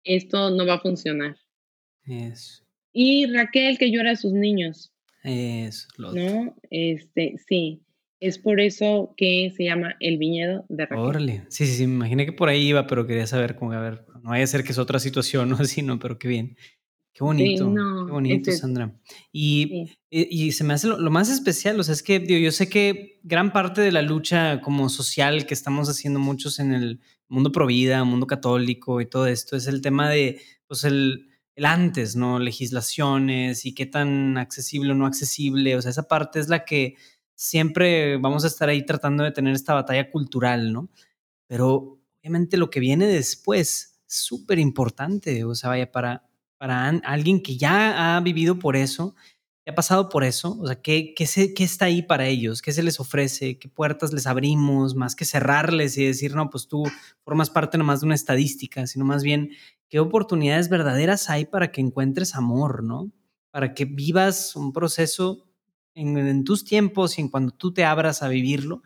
[0.04, 1.36] esto no va a funcionar.
[2.06, 2.64] Eso.
[2.92, 4.92] Y Raquel que llora a sus niños.
[5.24, 6.56] Eso, ¿No?
[6.70, 7.84] Este, sí.
[8.20, 11.00] Es por eso que se llama el viñedo de Raquel.
[11.00, 11.46] Órale.
[11.50, 11.88] Sí, sí, sí.
[11.88, 14.48] Me imaginé que por ahí iba, pero quería saber cómo, a ver, no vaya a
[14.48, 16.58] ser que es otra situación o así, no, pero qué bien.
[17.16, 18.94] Qué bonito, qué bonito, Sandra.
[19.32, 23.22] Y, y, se me hace lo, más especial, o sea, es que yo sé que
[23.24, 27.00] gran parte de la lucha como social que estamos haciendo muchos en el
[27.30, 31.66] mundo pro vida, mundo católico y todo esto es el tema de, pues, el, el
[31.66, 32.38] antes, ¿no?
[32.38, 36.96] Legislaciones y qué tan accesible o no accesible, o sea, esa parte es la que
[37.36, 40.90] siempre vamos a estar ahí tratando de tener esta batalla cultural, ¿no?
[41.48, 46.24] Pero obviamente lo que viene después es súper importante, o sea, vaya, para
[46.58, 49.16] para alguien que ya ha vivido por eso,
[49.64, 50.58] que ha pasado por eso?
[50.60, 52.62] O sea, ¿qué, qué, ¿qué está ahí para ellos?
[52.62, 53.58] ¿Qué se les ofrece?
[53.60, 54.96] ¿Qué puertas les abrimos?
[54.96, 56.84] Más que cerrarles y decir, no, pues tú
[57.24, 59.52] formas parte nomás de una estadística, sino más bien,
[59.90, 63.12] ¿qué oportunidades verdaderas hay para que encuentres amor, ¿no?
[63.52, 65.48] Para que vivas un proceso
[65.96, 68.84] en, en tus tiempos y en cuando tú te abras a vivirlo.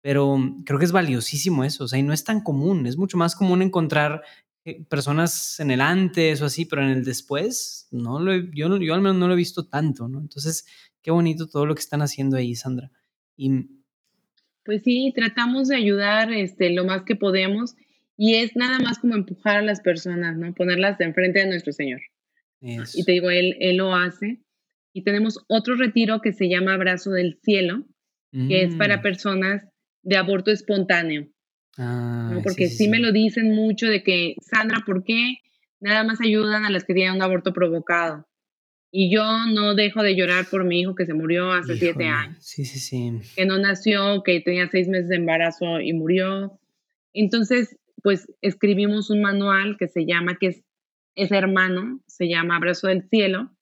[0.00, 3.16] Pero creo que es valiosísimo eso, o sea, y no es tan común, es mucho
[3.16, 4.22] más común encontrar
[4.64, 8.94] eh, personas en el antes o así, pero en el después, no lo yo, yo
[8.94, 10.18] al menos no lo he visto tanto, ¿no?
[10.18, 10.66] Entonces,
[11.02, 12.90] qué bonito todo lo que están haciendo ahí, Sandra.
[13.36, 13.66] Y,
[14.64, 17.76] pues sí, tratamos de ayudar este, lo más que podemos
[18.16, 20.52] y es nada más como empujar a las personas, ¿no?
[20.52, 22.00] Ponerlas de enfrente de nuestro Señor.
[22.60, 24.40] Y te digo, él, él lo hace.
[24.96, 27.84] Y tenemos otro retiro que se llama Abrazo del Cielo,
[28.32, 29.02] que es para mm.
[29.02, 29.62] personas
[30.02, 31.28] de aborto espontáneo.
[31.76, 35.34] Ah, Porque sí, me lo dicen mucho de que, Sandra, ¿por qué
[35.80, 38.26] nada más ayudan a las que tienen un aborto provocado?
[38.90, 39.22] Y yo
[39.52, 42.38] no dejo de llorar por mi hijo que se murió hace siete años.
[42.40, 43.20] Sí, sí, sí.
[43.36, 46.58] Que no nació, que tenía seis meses de embarazo y murió.
[47.12, 50.64] Entonces, pues escribimos un manual que se llama, que es,
[51.16, 53.52] es hermano, se llama Abrazo del Cielo.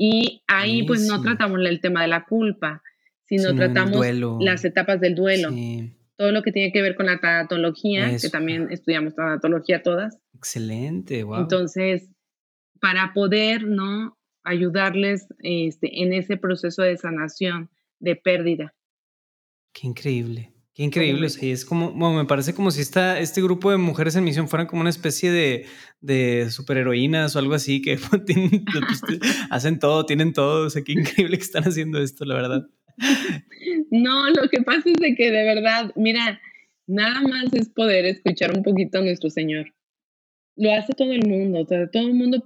[0.00, 2.82] Y ahí pues no tratamos el tema de la culpa,
[3.24, 4.06] sino tratamos
[4.40, 5.50] las etapas del duelo.
[5.50, 10.18] Sí todo lo que tiene que ver con la tanatología, que también estudiamos tanatología todas.
[10.34, 11.42] Excelente, wow.
[11.42, 12.10] Entonces,
[12.80, 14.18] para poder, ¿no?
[14.42, 17.70] Ayudarles este, en ese proceso de sanación,
[18.00, 18.74] de pérdida.
[19.72, 20.52] Qué increíble.
[20.78, 24.14] Qué increíble, sí, es como, bueno, me parece como si esta, este grupo de mujeres
[24.14, 25.66] en misión fueran como una especie de,
[26.00, 29.02] de superheroínas o algo así, que pues,
[29.50, 32.68] hacen todo, tienen todo, o sea, qué increíble que están haciendo esto, la verdad.
[33.90, 36.40] No, lo que pasa es de que de verdad, mira,
[36.86, 39.74] nada más es poder escuchar un poquito a nuestro Señor.
[40.54, 42.44] Lo hace todo el mundo, todo el mundo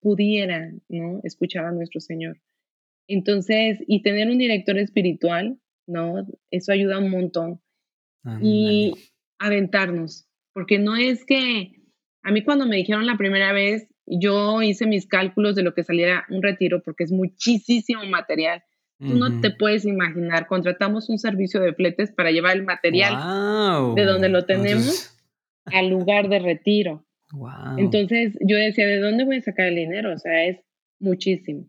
[0.00, 1.20] pudiera, ¿no?
[1.24, 2.40] Escuchar a nuestro Señor.
[3.08, 5.58] Entonces, y tener un director espiritual,
[5.88, 6.24] ¿no?
[6.52, 7.60] Eso ayuda un montón.
[8.40, 8.92] Y
[9.38, 11.72] aventarnos, porque no es que,
[12.22, 15.84] a mí cuando me dijeron la primera vez, yo hice mis cálculos de lo que
[15.84, 18.62] saliera un retiro, porque es muchísimo material
[19.08, 24.04] Tú no te puedes imaginar, contratamos un servicio de fletes para llevar el material de
[24.04, 25.12] donde lo tenemos
[25.64, 27.04] al lugar de retiro.
[27.78, 30.12] Entonces yo decía, ¿de dónde voy a sacar el dinero?
[30.12, 30.60] O sea, es
[31.00, 31.68] muchísimo.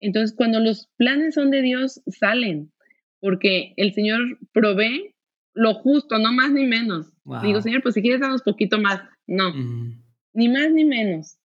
[0.00, 2.72] Entonces, cuando los planes son de Dios, salen,
[3.20, 4.18] porque el Señor
[4.52, 5.14] provee
[5.54, 7.12] lo justo, no más ni menos.
[7.42, 9.02] Digo, Señor, pues si quieres darnos poquito más.
[9.26, 9.52] No,
[10.32, 11.38] ni más ni menos.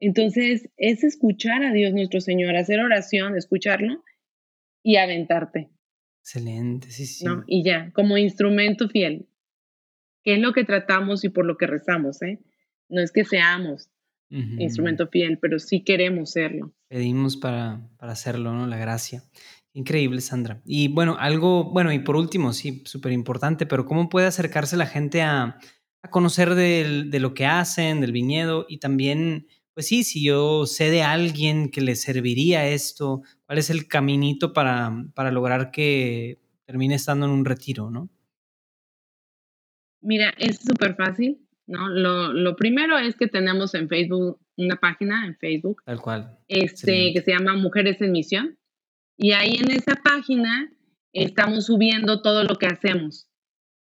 [0.00, 4.02] Entonces, es escuchar a Dios nuestro Señor, hacer oración, escucharlo
[4.82, 5.70] y aventarte.
[6.20, 7.24] Excelente, sí, sí.
[7.24, 7.44] ¿no?
[7.46, 9.28] Y ya, como instrumento fiel,
[10.22, 12.40] que es lo que tratamos y por lo que rezamos, ¿eh?
[12.88, 13.90] No es que seamos
[14.30, 16.74] instrumento fiel, pero sí queremos serlo.
[16.88, 18.66] Pedimos para, para hacerlo, ¿no?
[18.66, 19.22] La gracia.
[19.76, 20.62] Increíble, Sandra.
[20.64, 24.86] Y bueno, algo, bueno, y por último, sí, súper importante, pero ¿cómo puede acercarse la
[24.86, 25.58] gente a,
[26.02, 28.66] a conocer de, de, lo que hacen, del viñedo?
[28.68, 33.68] Y también, pues sí, si yo sé de alguien que le serviría esto, ¿cuál es
[33.68, 38.08] el caminito para, para lograr que termine estando en un retiro, no?
[40.00, 41.40] Mira, es súper fácil.
[41.66, 41.88] ¿no?
[41.88, 45.82] Lo, lo, primero es que tenemos en Facebook una página en Facebook.
[45.84, 46.38] Tal cual.
[46.46, 48.58] Este, que se llama Mujeres en Misión.
[49.16, 50.70] Y ahí en esa página
[51.12, 53.28] estamos subiendo todo lo que hacemos.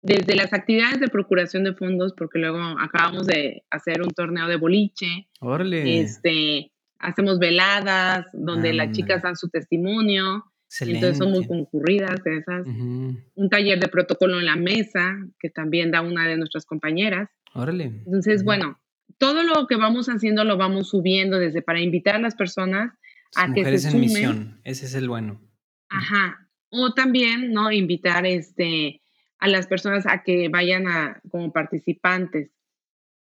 [0.01, 4.55] Desde las actividades de procuración de fondos, porque luego acabamos de hacer un torneo de
[4.55, 5.27] boliche.
[5.39, 5.99] Órale.
[5.99, 10.45] Este, hacemos veladas donde las chicas dan su testimonio.
[10.81, 12.67] Entonces son muy concurridas esas.
[12.67, 17.29] Un taller de protocolo en la mesa, que también da una de nuestras compañeras.
[17.53, 17.85] Órale.
[17.85, 18.79] Entonces, bueno,
[19.17, 22.93] todo lo que vamos haciendo lo vamos subiendo desde para invitar a las personas
[23.35, 23.95] a que se sumen.
[23.95, 25.41] en misión, ese es el bueno.
[25.89, 26.49] Ajá.
[26.69, 27.71] O también, ¿no?
[27.71, 29.01] Invitar este,
[29.39, 32.51] a las personas a que vayan a, como participantes.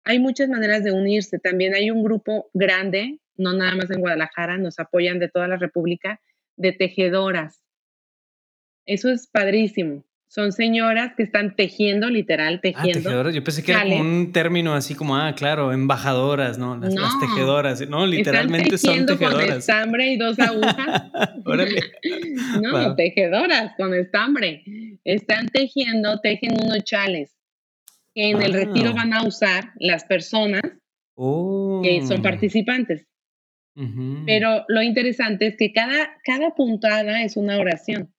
[0.04, 1.38] Hay muchas maneras de unirse.
[1.38, 5.56] También hay un grupo grande, no nada más en Guadalajara, nos apoyan de toda la
[5.56, 6.20] República,
[6.56, 7.62] de tejedoras.
[8.86, 13.00] Eso es padrísimo son señoras que están tejiendo, literal, ah, tejiendo.
[13.00, 13.34] Ah, tejedoras.
[13.34, 16.74] Yo pensé que era como un término así como, ah, claro, embajadoras, ¿no?
[16.78, 17.86] Las, tejedoras.
[17.86, 19.46] No, literalmente son tejedoras.
[19.46, 21.02] Con estambre y dos agujas.
[22.62, 24.64] No, tejedoras con estambre.
[25.04, 27.36] Están tejiendo, tejen unos chales
[28.14, 32.22] que en el retiro van a usar las personas que son oh.
[32.22, 33.06] participantes.
[34.24, 38.14] Pero lo interesante es que cada, cada puntada es una oración.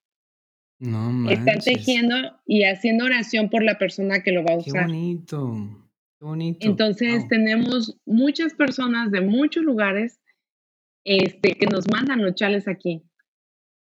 [0.83, 2.15] No Están tejiendo
[2.45, 4.87] y haciendo oración por la persona que lo va a usar.
[4.87, 5.55] Qué bonito.
[6.19, 6.67] Qué bonito.
[6.67, 10.19] Entonces tenemos muchas personas de muchos lugares
[11.05, 13.01] este, que nos mandan los chales aquí.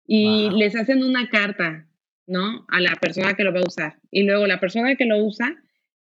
[0.06, 1.88] Y les hacen una carta,
[2.26, 2.66] ¿no?
[2.68, 3.98] A la persona que lo va a usar.
[4.10, 5.56] Y luego la persona que lo usa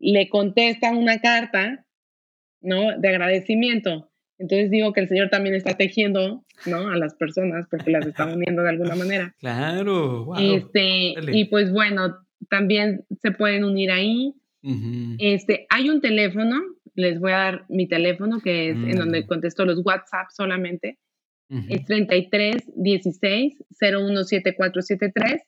[0.01, 1.87] le contesta una carta,
[2.61, 2.99] ¿no?
[2.99, 4.11] De agradecimiento.
[4.39, 6.89] Entonces digo que el Señor también está tejiendo, ¿no?
[6.89, 9.35] A las personas porque las está uniendo de alguna manera.
[9.41, 10.25] Claro.
[10.25, 10.37] Wow.
[10.39, 12.17] Este, y pues bueno,
[12.49, 14.35] también se pueden unir ahí.
[15.19, 16.61] Este, hay un teléfono,
[16.97, 19.27] les voy a dar mi teléfono que es en donde mm.
[19.27, 20.99] contesto los WhatsApp solamente.
[21.49, 25.43] Es 33 16 017473.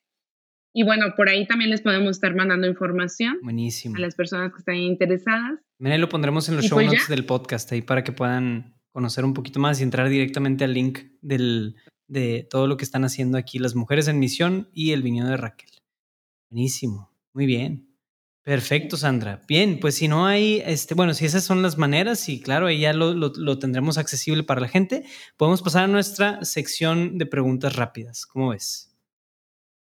[0.72, 3.38] Y bueno, por ahí también les podemos estar mandando información.
[3.42, 3.96] Buenísimo.
[3.96, 5.58] A las personas que están interesadas.
[5.78, 9.24] Mira, lo pondremos en los show pues notes del podcast ahí para que puedan conocer
[9.24, 11.76] un poquito más y entrar directamente al link del,
[12.08, 15.36] de todo lo que están haciendo aquí las mujeres en misión y el viñedo de
[15.36, 15.70] Raquel.
[16.50, 17.94] Buenísimo, muy bien.
[18.42, 19.40] Perfecto, Sandra.
[19.46, 22.80] Bien, pues si no hay, este, bueno, si esas son las maneras, y claro, ahí
[22.80, 25.04] ya lo, lo, tendremos accesible para la gente,
[25.36, 28.26] podemos pasar a nuestra sección de preguntas rápidas.
[28.26, 28.96] ¿Cómo ves?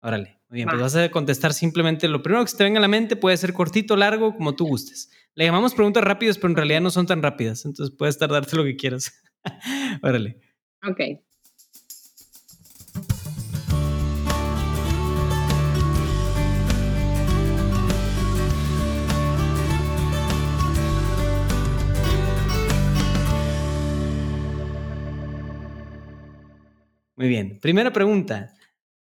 [0.03, 2.83] Órale, muy bien, pues vas a contestar simplemente lo primero que se te venga a
[2.83, 5.11] la mente, puede ser cortito, largo, como tú gustes.
[5.39, 7.65] Le llamamos preguntas rápidas, pero en realidad no son tan rápidas.
[7.65, 9.23] Entonces puedes tardarte lo que quieras.
[10.03, 10.41] Órale.
[10.83, 10.99] Ok.
[27.15, 27.61] Muy bien.
[27.61, 28.53] Primera pregunta.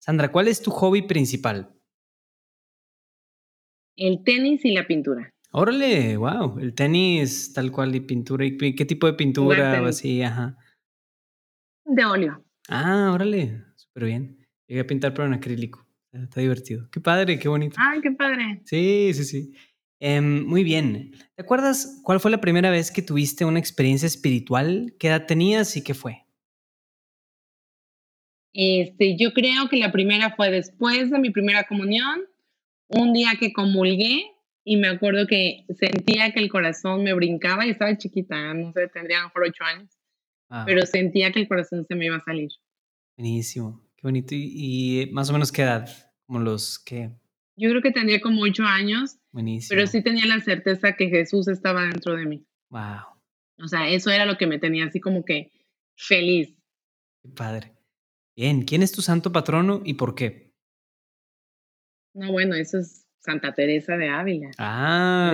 [0.00, 1.74] Sandra, ¿cuál es tu hobby principal?
[3.96, 5.32] El tenis y la pintura.
[5.52, 8.44] Órale, wow, el tenis tal cual y pintura.
[8.44, 10.22] ¿Y qué tipo de pintura o así?
[10.22, 10.56] Ajá.
[11.84, 12.44] De óleo.
[12.68, 14.46] Ah, órale, súper bien.
[14.66, 15.86] Llegué a pintar pero en acrílico.
[16.12, 16.88] Está divertido.
[16.90, 17.76] Qué padre, qué bonito.
[17.78, 18.62] Ay, qué padre.
[18.64, 19.52] Sí, sí, sí.
[20.00, 21.12] Em, muy bien.
[21.34, 24.94] ¿Te acuerdas cuál fue la primera vez que tuviste una experiencia espiritual?
[24.98, 26.26] ¿Qué edad tenías y qué fue?
[28.52, 32.22] Este, yo creo que la primera fue después de mi primera comunión,
[32.88, 34.35] un día que comulgué
[34.68, 38.88] y me acuerdo que sentía que el corazón me brincaba y estaba chiquita, no sé,
[38.88, 39.96] tendría a lo mejor ocho años,
[40.50, 40.64] ah.
[40.66, 42.50] pero sentía que el corazón se me iba a salir.
[43.16, 43.80] Buenísimo.
[43.96, 44.34] qué bonito.
[44.34, 45.88] ¿Y, más o menos qué edad?
[46.26, 47.12] Como los que...
[47.56, 49.18] Yo creo que tenía como ocho años.
[49.30, 49.68] Buenísimo.
[49.68, 52.44] Pero sí tenía la certeza que Jesús estaba dentro de mí.
[52.70, 53.22] Wow.
[53.62, 55.52] O sea, eso era lo que me tenía así como que
[55.94, 56.58] feliz.
[57.22, 57.72] Qué padre.
[58.34, 60.52] Bien, ¿quién es tu santo patrono y por qué?
[62.14, 64.50] No, bueno, eso es Santa Teresa de Ávila.
[64.58, 65.32] Ah,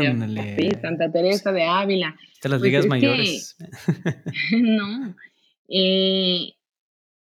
[0.57, 2.17] Sí, Santa Teresa de Ávila.
[2.41, 3.57] Te las digas pues mayores.
[4.53, 5.15] no.
[5.69, 6.55] Eh,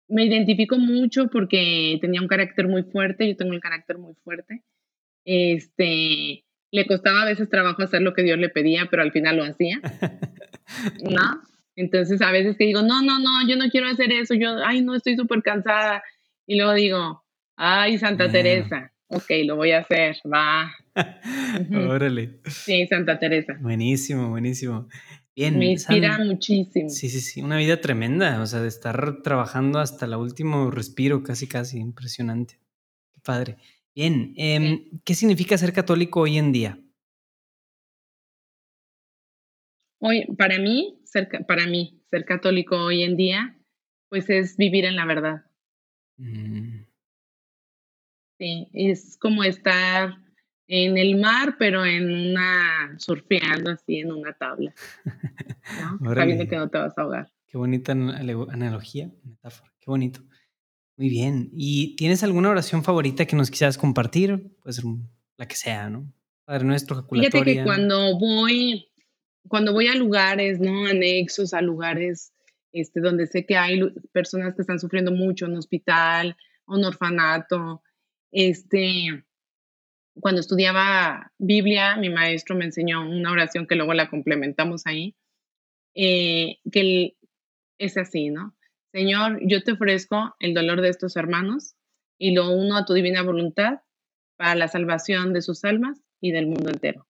[0.07, 4.63] me identifico mucho porque tenía un carácter muy fuerte, yo tengo el carácter muy fuerte.
[5.25, 9.37] Este, le costaba a veces trabajo hacer lo que Dios le pedía, pero al final
[9.37, 9.79] lo hacía.
[11.03, 11.41] ¿No?
[11.75, 14.81] Entonces a veces que digo, no, no, no, yo no quiero hacer eso, yo, ay,
[14.81, 16.03] no, estoy súper cansada.
[16.45, 17.25] Y luego digo,
[17.55, 20.71] ay, Santa Teresa, ok, lo voy a hacer, va.
[21.89, 22.39] Órale.
[22.45, 23.57] Sí, Santa Teresa.
[23.61, 24.87] Buenísimo, buenísimo.
[25.35, 26.89] Bien, Me inspira muchísimo.
[26.89, 31.23] Sí, sí, sí, una vida tremenda, o sea, de estar trabajando hasta el último respiro,
[31.23, 32.59] casi, casi, impresionante.
[33.13, 33.57] Qué padre.
[33.95, 36.79] Bien, em, ¿qué significa ser católico hoy en día?
[39.99, 43.57] Hoy, para mí, ser, para mí, ser católico hoy en día,
[44.09, 45.45] pues es vivir en la verdad.
[46.17, 46.92] Mm.
[48.43, 50.17] Sí, es como estar
[50.67, 54.75] en el mar, pero en una, surfeando así en una tabla.
[56.01, 56.13] ¿no?
[56.13, 57.31] Sabiendo que no te vas a ahogar.
[57.47, 60.19] Qué bonita analogía, metáfora, qué bonito.
[60.97, 61.51] Muy bien.
[61.53, 64.51] ¿Y tienes alguna oración favorita que nos quisieras compartir?
[64.61, 64.83] Puede ser
[65.37, 66.11] la que sea, ¿no?
[66.43, 67.45] Padre nuestro, ejaculatoria.
[67.45, 68.89] Fíjate que cuando voy,
[69.47, 70.85] cuando voy a lugares, ¿no?
[70.85, 72.33] Anexos a lugares
[72.73, 73.79] este, donde sé que hay
[74.11, 76.35] personas que están sufriendo mucho, en hospital,
[76.67, 77.81] un orfanato,
[78.33, 79.23] este,
[80.19, 85.15] cuando estudiaba Biblia, mi maestro me enseñó una oración que luego la complementamos ahí,
[85.95, 87.15] eh, que
[87.77, 88.55] es así, ¿no?
[88.91, 91.75] Señor, yo te ofrezco el dolor de estos hermanos
[92.17, 93.79] y lo uno a tu divina voluntad
[94.35, 97.07] para la salvación de sus almas y del mundo entero.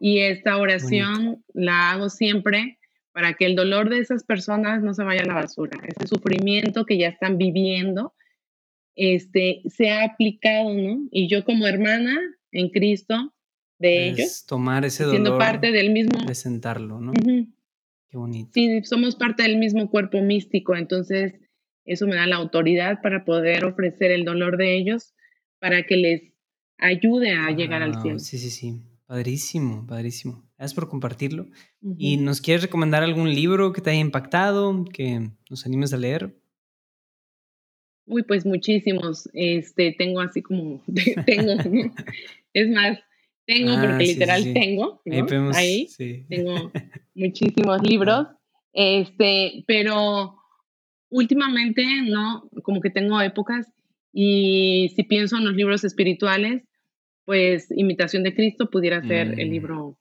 [0.00, 2.78] Y esta oración la hago siempre
[3.12, 6.84] para que el dolor de esas personas no se vaya a la basura, ese sufrimiento
[6.84, 8.14] que ya están viviendo,
[8.96, 11.06] este, sea aplicado, ¿no?
[11.10, 12.18] Y yo como hermana
[12.50, 13.34] en Cristo
[13.78, 17.12] de ellos, tomar ese dolor, siendo parte del mismo, presentarlo, ¿no?
[17.12, 18.50] Qué bonito.
[18.54, 21.34] Sí, somos parte del mismo cuerpo místico, entonces
[21.84, 25.14] eso me da la autoridad para poder ofrecer el dolor de ellos
[25.60, 26.22] para que les
[26.78, 28.18] ayude a llegar al cielo.
[28.18, 28.80] Sí, sí, sí.
[29.06, 30.44] Padrísimo, padrísimo.
[30.58, 31.46] Gracias por compartirlo.
[31.96, 36.34] ¿Y nos quieres recomendar algún libro que te haya impactado, que nos animes a leer?
[38.06, 39.28] Uy, pues muchísimos.
[39.32, 40.82] Este, tengo así como,
[41.26, 41.52] tengo,
[42.52, 42.98] es más,
[43.46, 45.02] tengo, ah, porque literal tengo,
[45.54, 45.88] Ahí,
[46.28, 46.72] tengo
[47.14, 48.28] muchísimos libros,
[48.72, 50.36] este, pero
[51.10, 52.48] últimamente, ¿no?
[52.62, 53.66] Como que tengo épocas
[54.12, 56.62] y si pienso en los libros espirituales,
[57.24, 59.52] pues Imitación de Cristo pudiera ser el mm.
[59.52, 59.98] libro,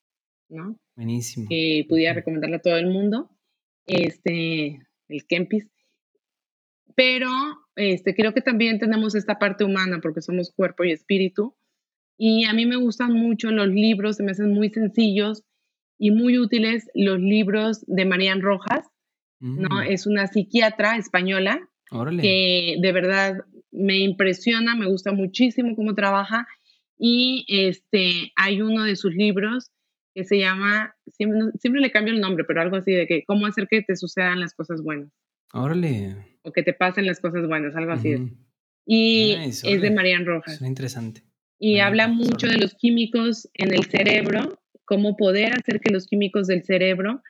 [0.50, 0.80] ¿no?
[0.96, 1.48] Buenísimo.
[1.50, 3.30] Que pudiera recomendarle a todo el mundo,
[3.86, 4.80] este,
[5.10, 5.68] el Kempis.
[6.96, 7.30] Pero
[7.76, 11.56] este, creo que también tenemos esta parte humana porque somos cuerpo y espíritu
[12.18, 15.44] y a mí me gustan mucho los libros, se me hacen muy sencillos
[15.98, 18.86] y muy útiles los libros de Marian Rojas,
[19.40, 19.70] ¿no?
[19.70, 19.84] Mm.
[19.90, 21.70] Es una psiquiatra española
[22.22, 23.38] que de verdad
[23.72, 26.48] me impresiona, me gusta muchísimo cómo trabaja
[26.98, 29.72] y este, hay uno de sus libros
[30.14, 33.68] que se llama, siempre, le cambio el nombre, pero algo así de que cómo hacer
[33.68, 35.10] que te sucedan las cosas buenas.
[35.54, 36.38] Órale.
[36.44, 38.16] O que te pasen las cosas buenas, algo así.
[38.86, 40.56] Y es de Marian Rojas.
[40.56, 41.24] Es interesante
[41.60, 46.48] y habla mucho de los químicos en el cerebro, cómo poder hacer que los químicos
[46.48, 47.22] del cerebro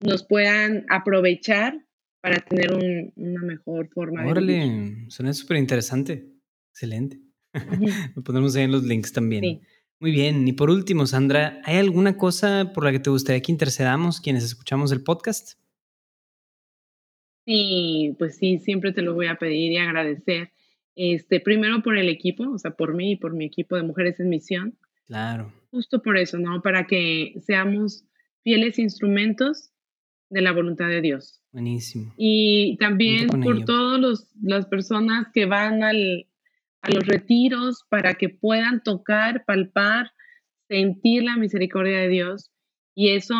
[0.00, 1.86] nos puedan aprovechar
[2.20, 2.72] para tener
[3.14, 6.26] una mejor forma Órale, suena súper interesante.
[6.70, 7.20] Excelente.
[8.16, 9.60] Lo ponemos ahí en los links también.
[10.00, 10.46] Muy bien.
[10.46, 14.44] Y por último, Sandra, ¿hay alguna cosa por la que te gustaría que intercedamos quienes
[14.44, 15.58] escuchamos el podcast?
[17.46, 20.50] Sí, pues sí, siempre te lo voy a pedir y agradecer.
[20.96, 24.18] Este, primero por el equipo, o sea, por mí y por mi equipo de Mujeres
[24.18, 24.76] en Misión.
[25.06, 25.52] Claro.
[25.70, 26.60] Justo por eso, ¿no?
[26.60, 28.04] Para que seamos
[28.42, 29.70] fieles instrumentos
[30.28, 31.40] de la voluntad de Dios.
[31.52, 32.12] Buenísimo.
[32.16, 36.26] Y también por todas las personas que van al,
[36.82, 40.10] a los retiros para que puedan tocar, palpar,
[40.68, 42.50] sentir la misericordia de Dios
[42.94, 43.36] y eso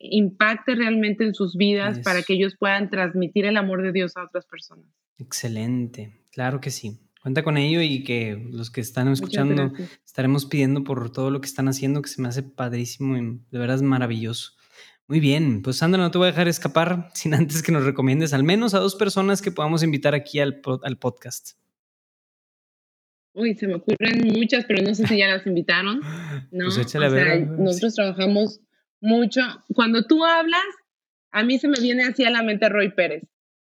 [0.00, 4.24] impacte realmente en sus vidas para que ellos puedan transmitir el amor de Dios a
[4.24, 4.86] otras personas.
[5.18, 6.24] Excelente.
[6.32, 6.98] Claro que sí.
[7.22, 9.72] Cuenta con ello y que los que están escuchando
[10.06, 13.58] estaremos pidiendo por todo lo que están haciendo, que se me hace padrísimo y de
[13.58, 14.52] verdad es maravilloso.
[15.06, 18.32] Muy bien, pues Sandra, no te voy a dejar escapar sin antes que nos recomiendes
[18.32, 21.58] al menos a dos personas que podamos invitar aquí al, al podcast.
[23.34, 26.00] Uy, se me ocurren muchas, pero no sé si ya las invitaron.
[26.52, 27.46] No, Pues o échale a sea, ver.
[27.48, 28.60] nosotros trabajamos
[29.00, 29.40] mucho.
[29.74, 30.62] Cuando tú hablas,
[31.32, 33.24] a mí se me viene así a la mente Roy Pérez.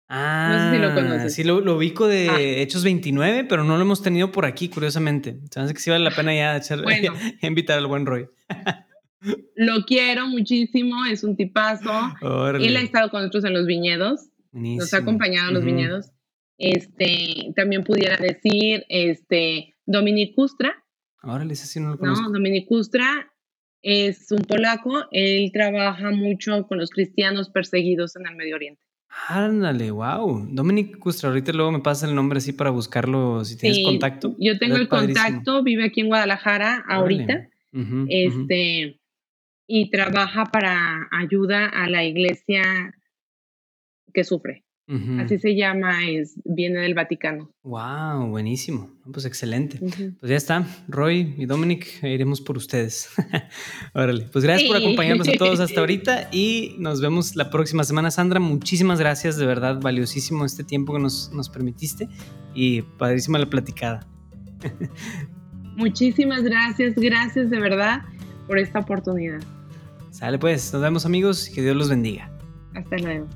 [0.09, 1.35] Ah, sé si lo conoces.
[1.35, 2.39] Sí, lo, lo ubico de Ah.
[2.39, 5.37] Hechos 29, pero no lo hemos tenido por aquí, curiosamente.
[5.51, 7.13] Se me que sí vale la pena ya echar- Bueno.
[7.41, 8.27] invitar al buen Roy.
[9.55, 11.91] Lo quiero muchísimo, es un tipazo.
[12.21, 12.65] Órale.
[12.65, 14.87] Él ha estado con nosotros en los viñedos, nos Buenísimo.
[14.93, 15.71] ha acompañado en los Ujú.
[15.75, 16.11] viñedos.
[16.59, 20.35] Este, también pudiera decir, este, Dominic
[21.23, 22.25] Órale, ese sí no lo conozco.
[22.27, 22.31] ¿no?
[22.31, 23.31] Dominic Kustra
[23.81, 28.81] es un polaco, él trabaja mucho con los cristianos perseguidos en el Medio Oriente.
[29.29, 30.47] Ándale, wow.
[30.51, 34.35] Dominic Custra, ahorita luego me pasa el nombre así para buscarlo si tienes Sí, contacto.
[34.37, 35.25] Yo tengo el padrísimo.
[35.25, 37.47] contacto, vive aquí en Guadalajara ahorita,
[38.09, 38.99] este,
[39.67, 42.93] y trabaja para ayuda a la iglesia
[44.13, 44.63] que sufre.
[45.19, 47.51] Así se llama, es, viene del Vaticano.
[47.63, 48.89] Wow, buenísimo.
[49.11, 49.79] Pues excelente.
[49.79, 53.09] Pues ya está, Roy y Dominic, iremos por ustedes.
[53.93, 58.11] Órale, pues gracias por acompañarnos a todos hasta ahorita y nos vemos la próxima semana.
[58.11, 62.07] Sandra, muchísimas gracias, de verdad, valiosísimo este tiempo que nos, nos permitiste
[62.55, 64.07] y padrísima la platicada.
[65.75, 68.03] Muchísimas gracias, gracias de verdad
[68.47, 69.41] por esta oportunidad.
[70.11, 72.31] Sale pues, nos vemos amigos y que Dios los bendiga.
[72.73, 73.27] Hasta luego.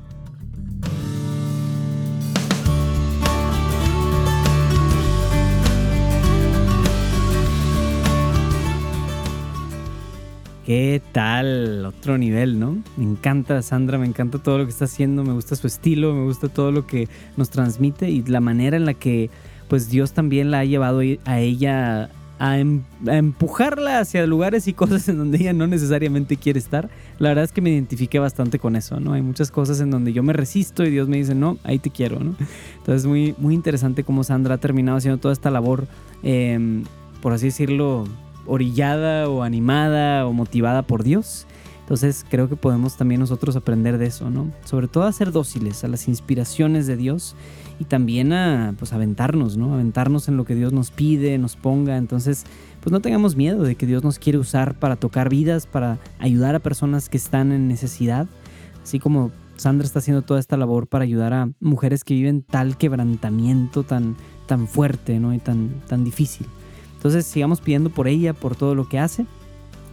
[10.72, 11.86] ¿Qué tal?
[11.86, 12.82] Otro nivel, ¿no?
[12.96, 16.24] Me encanta Sandra, me encanta todo lo que está haciendo, me gusta su estilo, me
[16.24, 19.30] gusta todo lo que nos transmite y la manera en la que
[19.68, 24.74] pues Dios también la ha llevado a ella a, em- a empujarla hacia lugares y
[24.74, 26.90] cosas en donde ella no necesariamente quiere estar.
[27.20, 29.12] La verdad es que me identifiqué bastante con eso, ¿no?
[29.12, 31.90] Hay muchas cosas en donde yo me resisto y Dios me dice, no, ahí te
[31.90, 32.34] quiero, ¿no?
[32.78, 35.86] Entonces muy, muy interesante cómo Sandra ha terminado haciendo toda esta labor,
[36.24, 36.86] em,
[37.22, 38.06] por así decirlo,
[38.46, 41.48] orillada o animada o motivada por Dios.
[41.82, 44.50] Entonces creo que podemos también nosotros aprender de eso, ¿no?
[44.64, 47.36] Sobre todo a ser dóciles a las inspiraciones de Dios
[47.80, 49.74] y también a pues aventarnos, ¿no?
[49.74, 51.98] Aventarnos en lo que Dios nos pide, nos ponga.
[51.98, 52.46] Entonces,
[52.80, 56.56] pues no tengamos miedo de que Dios nos quiere usar para tocar vidas, para ayudar
[56.56, 58.28] a personas que están en necesidad,
[58.82, 62.78] así como Sandra está haciendo toda esta labor para ayudar a mujeres que viven tal
[62.78, 64.16] quebrantamiento tan
[64.48, 65.34] tan fuerte, ¿no?
[65.34, 66.48] Y tan tan difícil.
[67.02, 69.26] Entonces sigamos pidiendo por ella, por todo lo que hace.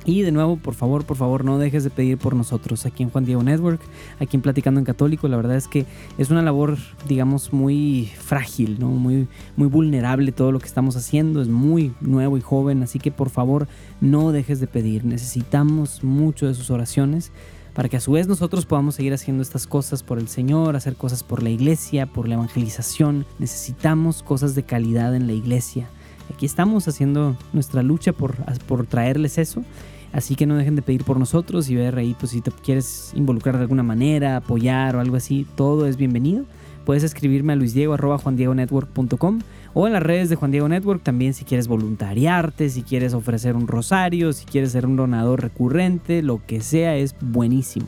[0.05, 3.09] Y de nuevo, por favor, por favor, no dejes de pedir por nosotros aquí en
[3.09, 3.81] Juan Diego Network,
[4.21, 5.27] aquí en Platicando en Católico.
[5.27, 5.87] La verdad es que
[6.19, 6.77] es una labor,
[7.09, 8.89] digamos, muy frágil, ¿no?
[8.89, 9.27] Muy,
[9.57, 11.41] muy vulnerable todo lo que estamos haciendo.
[11.41, 13.69] Es muy nuevo y joven, así que por favor,
[14.03, 15.07] no dejes de pedir.
[15.07, 17.33] Necesitamos mucho de sus oraciones
[17.73, 20.95] para que a su vez nosotros podamos seguir haciendo estas cosas por el Señor, hacer
[20.95, 23.25] cosas por la iglesia, por la evangelización.
[23.39, 25.89] Necesitamos cosas de calidad en la iglesia.
[26.33, 28.37] Aquí estamos haciendo nuestra lucha por,
[28.67, 29.65] por traerles eso.
[30.13, 33.13] Así que no dejen de pedir por nosotros y ver ahí, pues si te quieres
[33.15, 36.45] involucrar de alguna manera, apoyar o algo así, todo es bienvenido.
[36.87, 39.41] Puedes escribirme a luisdiego.juandiegonetwork.com
[39.75, 43.55] o en las redes de Juan Diego Network también si quieres voluntariarte, si quieres ofrecer
[43.57, 47.87] un rosario, si quieres ser un donador recurrente, lo que sea es buenísimo.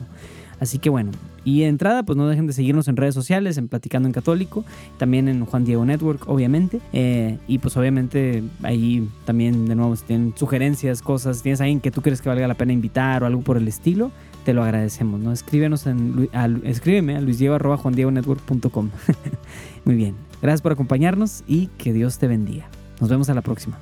[0.59, 1.09] Así que bueno,
[1.43, 4.63] y de entrada, pues no dejen de seguirnos en redes sociales, en Platicando en Católico,
[4.97, 6.81] también en Juan Diego Network, obviamente.
[6.93, 11.63] Eh, y pues obviamente ahí también, de nuevo, si tienen sugerencias, cosas, si tienes a
[11.63, 14.11] alguien que tú crees que valga la pena invitar o algo por el estilo,
[14.45, 15.31] te lo agradecemos, ¿no?
[15.31, 18.89] Escríbenos en, a, escríbeme a luisdiego.juandiegonetwork.com.
[19.85, 22.67] Muy bien, gracias por acompañarnos y que Dios te bendiga.
[22.99, 23.77] Nos vemos a la próxima.